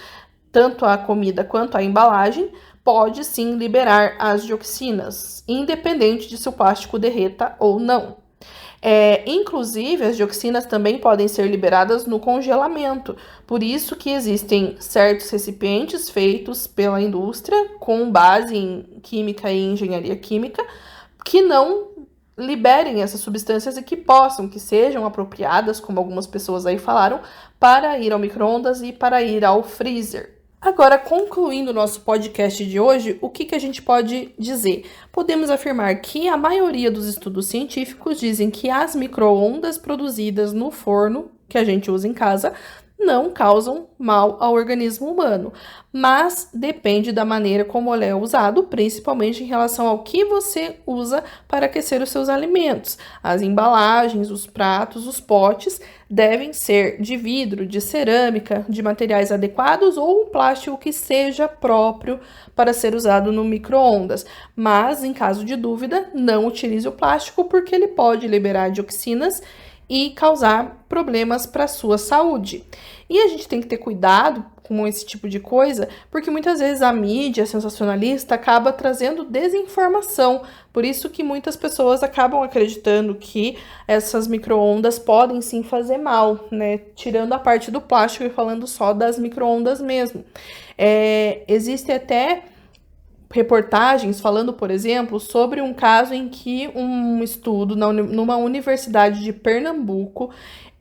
tanto 0.52 0.84
a 0.84 0.96
comida 0.96 1.42
quanto 1.42 1.76
a 1.76 1.82
embalagem, 1.82 2.52
pode 2.84 3.24
sim 3.24 3.56
liberar 3.56 4.14
as 4.20 4.44
dioxinas, 4.44 5.42
independente 5.48 6.28
de 6.28 6.38
se 6.38 6.48
o 6.48 6.52
plástico 6.52 6.96
derreta 6.96 7.56
ou 7.58 7.80
não. 7.80 8.23
É, 8.86 9.24
inclusive, 9.26 10.04
as 10.04 10.14
dioxinas 10.14 10.66
também 10.66 10.98
podem 10.98 11.26
ser 11.26 11.46
liberadas 11.46 12.04
no 12.04 12.20
congelamento. 12.20 13.16
Por 13.46 13.62
isso 13.62 13.96
que 13.96 14.10
existem 14.10 14.76
certos 14.78 15.30
recipientes 15.30 16.10
feitos 16.10 16.66
pela 16.66 17.00
indústria 17.00 17.70
com 17.80 18.10
base 18.10 18.54
em 18.54 19.00
química 19.02 19.50
e 19.50 19.58
engenharia 19.58 20.14
química 20.16 20.62
que 21.24 21.40
não 21.40 21.92
liberem 22.36 23.00
essas 23.00 23.20
substâncias 23.20 23.78
e 23.78 23.82
que 23.82 23.96
possam, 23.96 24.50
que 24.50 24.60
sejam 24.60 25.06
apropriadas, 25.06 25.80
como 25.80 25.98
algumas 25.98 26.26
pessoas 26.26 26.66
aí 26.66 26.78
falaram, 26.78 27.22
para 27.58 27.98
ir 27.98 28.12
ao 28.12 28.18
micro-ondas 28.18 28.82
e 28.82 28.92
para 28.92 29.22
ir 29.22 29.46
ao 29.46 29.62
freezer. 29.62 30.33
Agora, 30.64 30.96
concluindo 30.96 31.72
o 31.72 31.74
nosso 31.74 32.00
podcast 32.00 32.64
de 32.64 32.80
hoje, 32.80 33.18
o 33.20 33.28
que, 33.28 33.44
que 33.44 33.54
a 33.54 33.58
gente 33.58 33.82
pode 33.82 34.32
dizer? 34.38 34.86
Podemos 35.12 35.50
afirmar 35.50 35.94
que 35.96 36.26
a 36.26 36.38
maioria 36.38 36.90
dos 36.90 37.06
estudos 37.06 37.48
científicos 37.48 38.18
dizem 38.18 38.50
que 38.50 38.70
as 38.70 38.96
microondas 38.96 39.76
produzidas 39.76 40.54
no 40.54 40.70
forno 40.70 41.30
que 41.50 41.58
a 41.58 41.64
gente 41.64 41.90
usa 41.90 42.08
em 42.08 42.14
casa 42.14 42.54
não 43.04 43.30
causam 43.30 43.86
mal 43.98 44.36
ao 44.40 44.54
organismo 44.54 45.10
humano, 45.10 45.52
mas 45.92 46.48
depende 46.52 47.12
da 47.12 47.24
maneira 47.24 47.64
como 47.64 47.94
ele 47.94 48.04
é 48.04 48.14
usado, 48.14 48.64
principalmente 48.64 49.44
em 49.44 49.46
relação 49.46 49.86
ao 49.86 50.02
que 50.02 50.24
você 50.24 50.76
usa 50.86 51.22
para 51.46 51.66
aquecer 51.66 52.02
os 52.02 52.10
seus 52.10 52.28
alimentos. 52.28 52.98
As 53.22 53.42
embalagens, 53.42 54.30
os 54.30 54.46
pratos, 54.46 55.06
os 55.06 55.20
potes 55.20 55.80
devem 56.10 56.52
ser 56.52 57.00
de 57.00 57.16
vidro, 57.16 57.66
de 57.66 57.80
cerâmica, 57.80 58.64
de 58.68 58.82
materiais 58.82 59.30
adequados 59.30 59.96
ou 59.96 60.22
um 60.22 60.26
plástico 60.26 60.78
que 60.78 60.92
seja 60.92 61.46
próprio 61.46 62.20
para 62.56 62.72
ser 62.72 62.94
usado 62.94 63.30
no 63.30 63.44
micro-ondas. 63.44 64.26
Mas, 64.56 65.04
em 65.04 65.12
caso 65.12 65.44
de 65.44 65.56
dúvida, 65.56 66.10
não 66.14 66.46
utilize 66.46 66.86
o 66.86 66.92
plástico 66.92 67.44
porque 67.44 67.74
ele 67.74 67.88
pode 67.88 68.26
liberar 68.26 68.70
dioxinas 68.70 69.42
e 69.88 70.10
causar 70.10 70.84
problemas 70.88 71.46
para 71.46 71.64
a 71.64 71.68
sua 71.68 71.98
saúde. 71.98 72.64
E 73.08 73.20
a 73.20 73.28
gente 73.28 73.48
tem 73.48 73.60
que 73.60 73.66
ter 73.66 73.78
cuidado 73.78 74.44
com 74.66 74.86
esse 74.86 75.04
tipo 75.04 75.28
de 75.28 75.38
coisa, 75.38 75.88
porque 76.10 76.30
muitas 76.30 76.58
vezes 76.58 76.80
a 76.80 76.92
mídia 76.92 77.44
sensacionalista 77.44 78.34
acaba 78.34 78.72
trazendo 78.72 79.24
desinformação. 79.24 80.42
Por 80.72 80.84
isso 80.84 81.10
que 81.10 81.22
muitas 81.22 81.54
pessoas 81.54 82.02
acabam 82.02 82.42
acreditando 82.42 83.14
que 83.14 83.58
essas 83.86 84.26
microondas 84.26 84.98
podem 84.98 85.42
sim 85.42 85.62
fazer 85.62 85.98
mal, 85.98 86.48
né? 86.50 86.78
Tirando 86.96 87.34
a 87.34 87.38
parte 87.38 87.70
do 87.70 87.80
plástico 87.80 88.24
e 88.24 88.30
falando 88.30 88.66
só 88.66 88.94
das 88.94 89.18
microondas 89.18 89.82
mesmo. 89.82 90.24
É, 90.78 91.42
existe 91.46 91.92
até 91.92 92.44
reportagens 93.34 94.20
falando, 94.20 94.52
por 94.52 94.70
exemplo, 94.70 95.18
sobre 95.18 95.60
um 95.60 95.74
caso 95.74 96.14
em 96.14 96.28
que 96.28 96.70
um 96.74 97.22
estudo 97.22 97.74
na, 97.74 97.92
numa 97.92 98.36
universidade 98.36 99.24
de 99.24 99.32
Pernambuco 99.32 100.30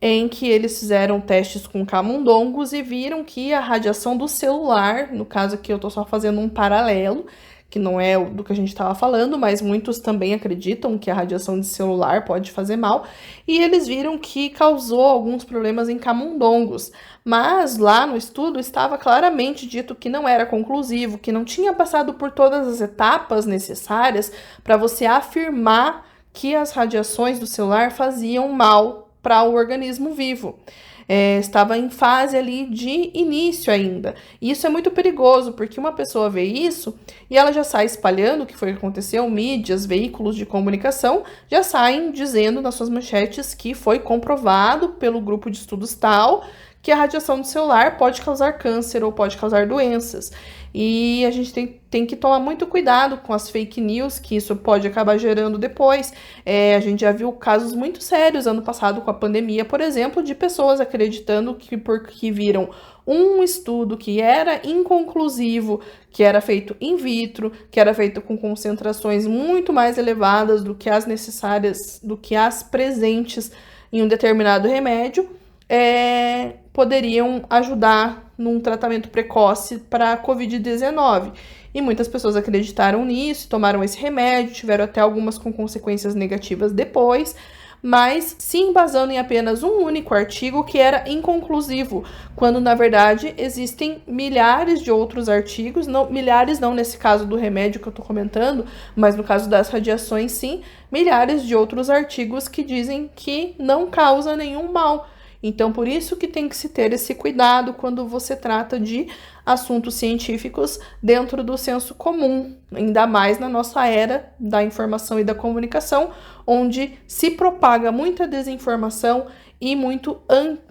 em 0.06 0.28
que 0.28 0.50
eles 0.50 0.78
fizeram 0.78 1.22
testes 1.22 1.66
com 1.66 1.86
camundongos 1.86 2.74
e 2.74 2.82
viram 2.82 3.24
que 3.24 3.54
a 3.54 3.62
radiação 3.62 4.18
do 4.18 4.28
celular, 4.28 5.14
no 5.14 5.24
caso 5.24 5.56
aqui 5.56 5.72
eu 5.72 5.78
estou 5.78 5.90
só 5.90 6.04
fazendo 6.04 6.42
um 6.42 6.50
paralelo, 6.50 7.26
que 7.70 7.80
não 7.80 8.02
é 8.02 8.20
do 8.20 8.44
que 8.44 8.52
a 8.52 8.56
gente 8.56 8.68
estava 8.68 8.94
falando, 8.94 9.38
mas 9.38 9.62
muitos 9.62 10.00
também 10.00 10.34
acreditam 10.34 10.98
que 10.98 11.10
a 11.10 11.14
radiação 11.14 11.58
de 11.58 11.66
celular 11.66 12.26
pode 12.26 12.52
fazer 12.52 12.76
mal, 12.76 13.06
e 13.48 13.58
eles 13.64 13.88
viram 13.88 14.18
que 14.18 14.50
causou 14.50 15.06
alguns 15.06 15.46
problemas 15.46 15.88
em 15.88 15.98
camundongos. 15.98 16.92
Mas 17.24 17.78
lá 17.78 18.06
no 18.06 18.18
estudo 18.18 18.60
estava 18.60 18.98
claramente 18.98 19.66
dito 19.66 19.96
que 19.96 20.10
não 20.10 20.28
era 20.28 20.46
conclusivo, 20.46 21.18
que 21.18 21.32
não 21.32 21.46
tinha 21.46 21.72
passado 21.72 22.16
por 22.16 22.30
todas 22.30 22.68
as 22.68 22.82
etapas 22.82 23.46
necessárias 23.46 24.34
para 24.66 24.76
você 24.76 25.06
afirmar 25.06 26.06
que 26.34 26.54
as 26.54 26.74
radiações 26.74 27.40
do 27.40 27.48
celular 27.48 27.90
faziam 27.90 28.50
mal 28.50 29.13
para 29.24 29.44
o 29.44 29.56
organismo 29.56 30.14
vivo 30.14 30.60
é, 31.08 31.38
estava 31.40 31.78
em 31.78 31.90
fase 31.90 32.38
ali 32.38 32.66
de 32.66 33.12
início 33.14 33.72
ainda. 33.72 34.16
Isso 34.42 34.66
é 34.66 34.70
muito 34.70 34.92
perigoso, 34.92 35.54
porque 35.54 35.80
uma 35.80 35.92
pessoa 35.92 36.30
vê 36.30 36.44
isso 36.44 36.98
e 37.30 37.38
ela 37.38 37.52
já 37.52 37.64
sai 37.64 37.86
espalhando 37.86 38.44
o 38.44 38.46
que 38.46 38.58
foi 38.58 38.72
que 38.72 38.78
aconteceu, 38.78 39.30
mídias, 39.30 39.86
veículos 39.86 40.36
de 40.36 40.46
comunicação 40.46 41.24
já 41.50 41.64
saem 41.64 42.12
dizendo 42.12 42.62
nas 42.62 42.76
suas 42.76 42.90
manchetes 42.90 43.54
que 43.54 43.74
foi 43.74 44.00
comprovado 44.00 44.90
pelo 44.90 45.22
grupo 45.22 45.50
de 45.50 45.58
estudos 45.58 45.94
tal 45.94 46.46
que 46.84 46.92
a 46.92 46.98
radiação 46.98 47.40
do 47.40 47.48
celular 47.48 47.98
pode 47.98 48.22
causar 48.22 48.52
câncer 48.54 49.06
ou 49.06 49.12
pode 49.12 49.38
causar 49.38 49.66
doenças. 49.66 50.34
E 50.74 51.24
a 51.26 51.32
gente 51.32 51.54
tem, 51.54 51.80
tem 51.90 52.06
que 52.06 52.16
tomar 52.16 52.40
muito 52.40 52.68
cuidado 52.68 53.18
com 53.18 53.32
as 53.32 53.50
fake 53.50 53.80
news 53.80 54.20
que 54.20 54.36
isso 54.36 54.54
pode 54.54 54.86
acabar 54.86 55.18
gerando 55.18 55.58
depois. 55.58 56.12
É, 56.46 56.76
a 56.76 56.82
gente 56.82 57.02
já 57.02 57.14
viu 57.14 57.32
casos 57.32 57.74
muito 57.74 58.04
sérios 58.04 58.48
ano 58.48 58.62
passado 58.62 59.00
com 59.00 59.10
a 59.10 59.14
pandemia, 59.14 59.64
por 59.64 59.80
exemplo, 59.80 60.22
de 60.22 60.36
pessoas 60.36 60.82
acreditando 60.82 61.56
que 61.56 61.78
porque 61.78 62.30
viram 62.34 62.70
um 63.08 63.42
estudo 63.42 63.96
que 63.96 64.20
era 64.20 64.60
inconclusivo, 64.68 65.80
que 66.12 66.22
era 66.22 66.42
feito 66.42 66.76
in 66.82 66.98
vitro, 66.98 67.54
que 67.72 67.80
era 67.80 67.94
feito 67.94 68.20
com 68.20 68.38
concentrações 68.38 69.26
muito 69.26 69.72
mais 69.72 69.98
elevadas 69.98 70.62
do 70.62 70.76
que 70.76 70.90
as 70.90 71.06
necessárias, 71.06 72.02
do 72.04 72.18
que 72.18 72.36
as 72.36 72.62
presentes 72.62 73.52
em 73.92 74.02
um 74.02 74.08
determinado 74.08 74.68
remédio, 74.68 75.30
é, 75.76 76.58
poderiam 76.72 77.42
ajudar 77.50 78.32
num 78.38 78.60
tratamento 78.60 79.10
precoce 79.10 79.80
para 79.80 80.14
a 80.14 80.18
Covid-19. 80.24 81.32
E 81.74 81.82
muitas 81.82 82.08
pessoas 82.08 82.36
acreditaram 82.36 83.04
nisso, 83.04 83.50
tomaram 83.50 83.84
esse 83.84 83.98
remédio, 83.98 84.54
tiveram 84.54 84.86
até 84.86 85.02
algumas 85.02 85.40
com 85.40 85.52
consequências 85.52 86.14
negativas 86.14 86.72
depois, 86.72 87.36
mas 87.82 88.36
se 88.38 88.60
embasando 88.60 89.14
em 89.14 89.18
apenas 89.18 89.64
um 89.64 89.84
único 89.84 90.14
artigo 90.14 90.64
que 90.64 90.78
era 90.78 91.10
inconclusivo, 91.10 92.04
quando 92.36 92.62
na 92.62 92.76
verdade 92.76 93.34
existem 93.36 94.04
milhares 94.06 94.80
de 94.80 94.92
outros 94.92 95.28
artigos, 95.28 95.88
não 95.88 96.08
milhares 96.08 96.60
não 96.60 96.76
nesse 96.76 97.00
caso 97.00 97.26
do 97.26 97.36
remédio 97.36 97.82
que 97.82 97.88
eu 97.88 97.90
estou 97.92 98.06
comentando, 98.06 98.64
mas 98.96 99.16
no 99.16 99.24
caso 99.24 99.50
das 99.50 99.70
radiações 99.70 100.34
sim, 100.34 100.62
milhares 100.92 101.42
de 101.42 101.56
outros 101.56 101.90
artigos 101.90 102.48
que 102.48 102.64
dizem 102.64 103.10
que 103.16 103.56
não 103.58 103.90
causa 103.90 104.36
nenhum 104.36 104.72
mal 104.72 105.08
então, 105.44 105.74
por 105.74 105.90
isso 105.90 106.16
que 106.16 106.26
tem 106.26 106.48
que 106.48 106.56
se 106.56 106.70
ter 106.70 106.94
esse 106.94 107.14
cuidado 107.14 107.74
quando 107.74 108.08
você 108.08 108.34
trata 108.34 108.80
de 108.80 109.08
assuntos 109.46 109.96
científicos 109.96 110.80
dentro 111.02 111.44
do 111.44 111.58
senso 111.58 111.94
comum, 111.94 112.56
ainda 112.74 113.06
mais 113.06 113.38
na 113.38 113.50
nossa 113.50 113.86
era 113.86 114.34
da 114.40 114.64
informação 114.64 115.20
e 115.20 115.24
da 115.24 115.36
comunicação, 115.36 116.12
onde 116.48 116.98
se 117.06 117.32
propaga 117.32 117.92
muita 117.92 118.26
desinformação 118.26 119.28
e 119.60 119.76
muito, 119.76 120.22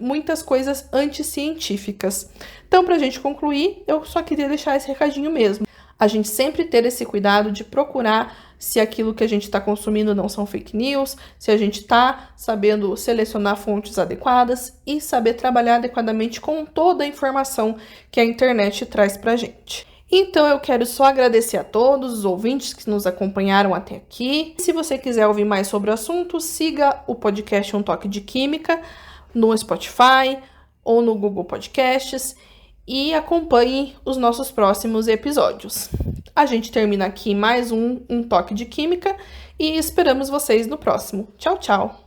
muitas 0.00 0.42
coisas 0.42 0.88
anticientíficas. 0.90 2.30
Então, 2.66 2.82
para 2.82 2.94
a 2.94 2.98
gente 2.98 3.20
concluir, 3.20 3.82
eu 3.86 4.04
só 4.06 4.22
queria 4.22 4.48
deixar 4.48 4.76
esse 4.76 4.88
recadinho 4.88 5.30
mesmo. 5.30 5.66
A 6.02 6.08
gente 6.08 6.26
sempre 6.26 6.64
ter 6.64 6.84
esse 6.84 7.06
cuidado 7.06 7.52
de 7.52 7.62
procurar 7.62 8.36
se 8.58 8.80
aquilo 8.80 9.14
que 9.14 9.22
a 9.22 9.28
gente 9.28 9.44
está 9.44 9.60
consumindo 9.60 10.16
não 10.16 10.28
são 10.28 10.44
fake 10.44 10.76
news, 10.76 11.16
se 11.38 11.48
a 11.48 11.56
gente 11.56 11.78
está 11.78 12.30
sabendo 12.34 12.96
selecionar 12.96 13.56
fontes 13.56 13.96
adequadas 13.96 14.76
e 14.84 15.00
saber 15.00 15.34
trabalhar 15.34 15.76
adequadamente 15.76 16.40
com 16.40 16.66
toda 16.66 17.04
a 17.04 17.06
informação 17.06 17.76
que 18.10 18.18
a 18.18 18.24
internet 18.24 18.84
traz 18.84 19.16
para 19.16 19.34
a 19.34 19.36
gente. 19.36 19.86
Então 20.10 20.44
eu 20.44 20.58
quero 20.58 20.84
só 20.84 21.04
agradecer 21.04 21.56
a 21.56 21.62
todos 21.62 22.12
os 22.12 22.24
ouvintes 22.24 22.74
que 22.74 22.90
nos 22.90 23.06
acompanharam 23.06 23.72
até 23.72 23.94
aqui. 23.94 24.56
Se 24.58 24.72
você 24.72 24.98
quiser 24.98 25.28
ouvir 25.28 25.44
mais 25.44 25.68
sobre 25.68 25.88
o 25.88 25.94
assunto, 25.94 26.40
siga 26.40 27.00
o 27.06 27.14
podcast 27.14 27.76
Um 27.76 27.82
Toque 27.82 28.08
de 28.08 28.22
Química 28.22 28.82
no 29.32 29.56
Spotify 29.56 30.36
ou 30.82 31.00
no 31.00 31.14
Google 31.14 31.44
Podcasts 31.44 32.34
e 32.86 33.14
acompanhe 33.14 33.94
os 34.04 34.16
nossos 34.16 34.50
próximos 34.50 35.08
episódios. 35.08 35.88
A 36.34 36.46
gente 36.46 36.72
termina 36.72 37.06
aqui 37.06 37.34
mais 37.34 37.70
um, 37.70 38.00
um 38.08 38.22
toque 38.22 38.54
de 38.54 38.64
química 38.64 39.16
e 39.58 39.76
esperamos 39.76 40.28
vocês 40.28 40.66
no 40.66 40.78
próximo. 40.78 41.28
Tchau, 41.38 41.58
tchau! 41.58 42.01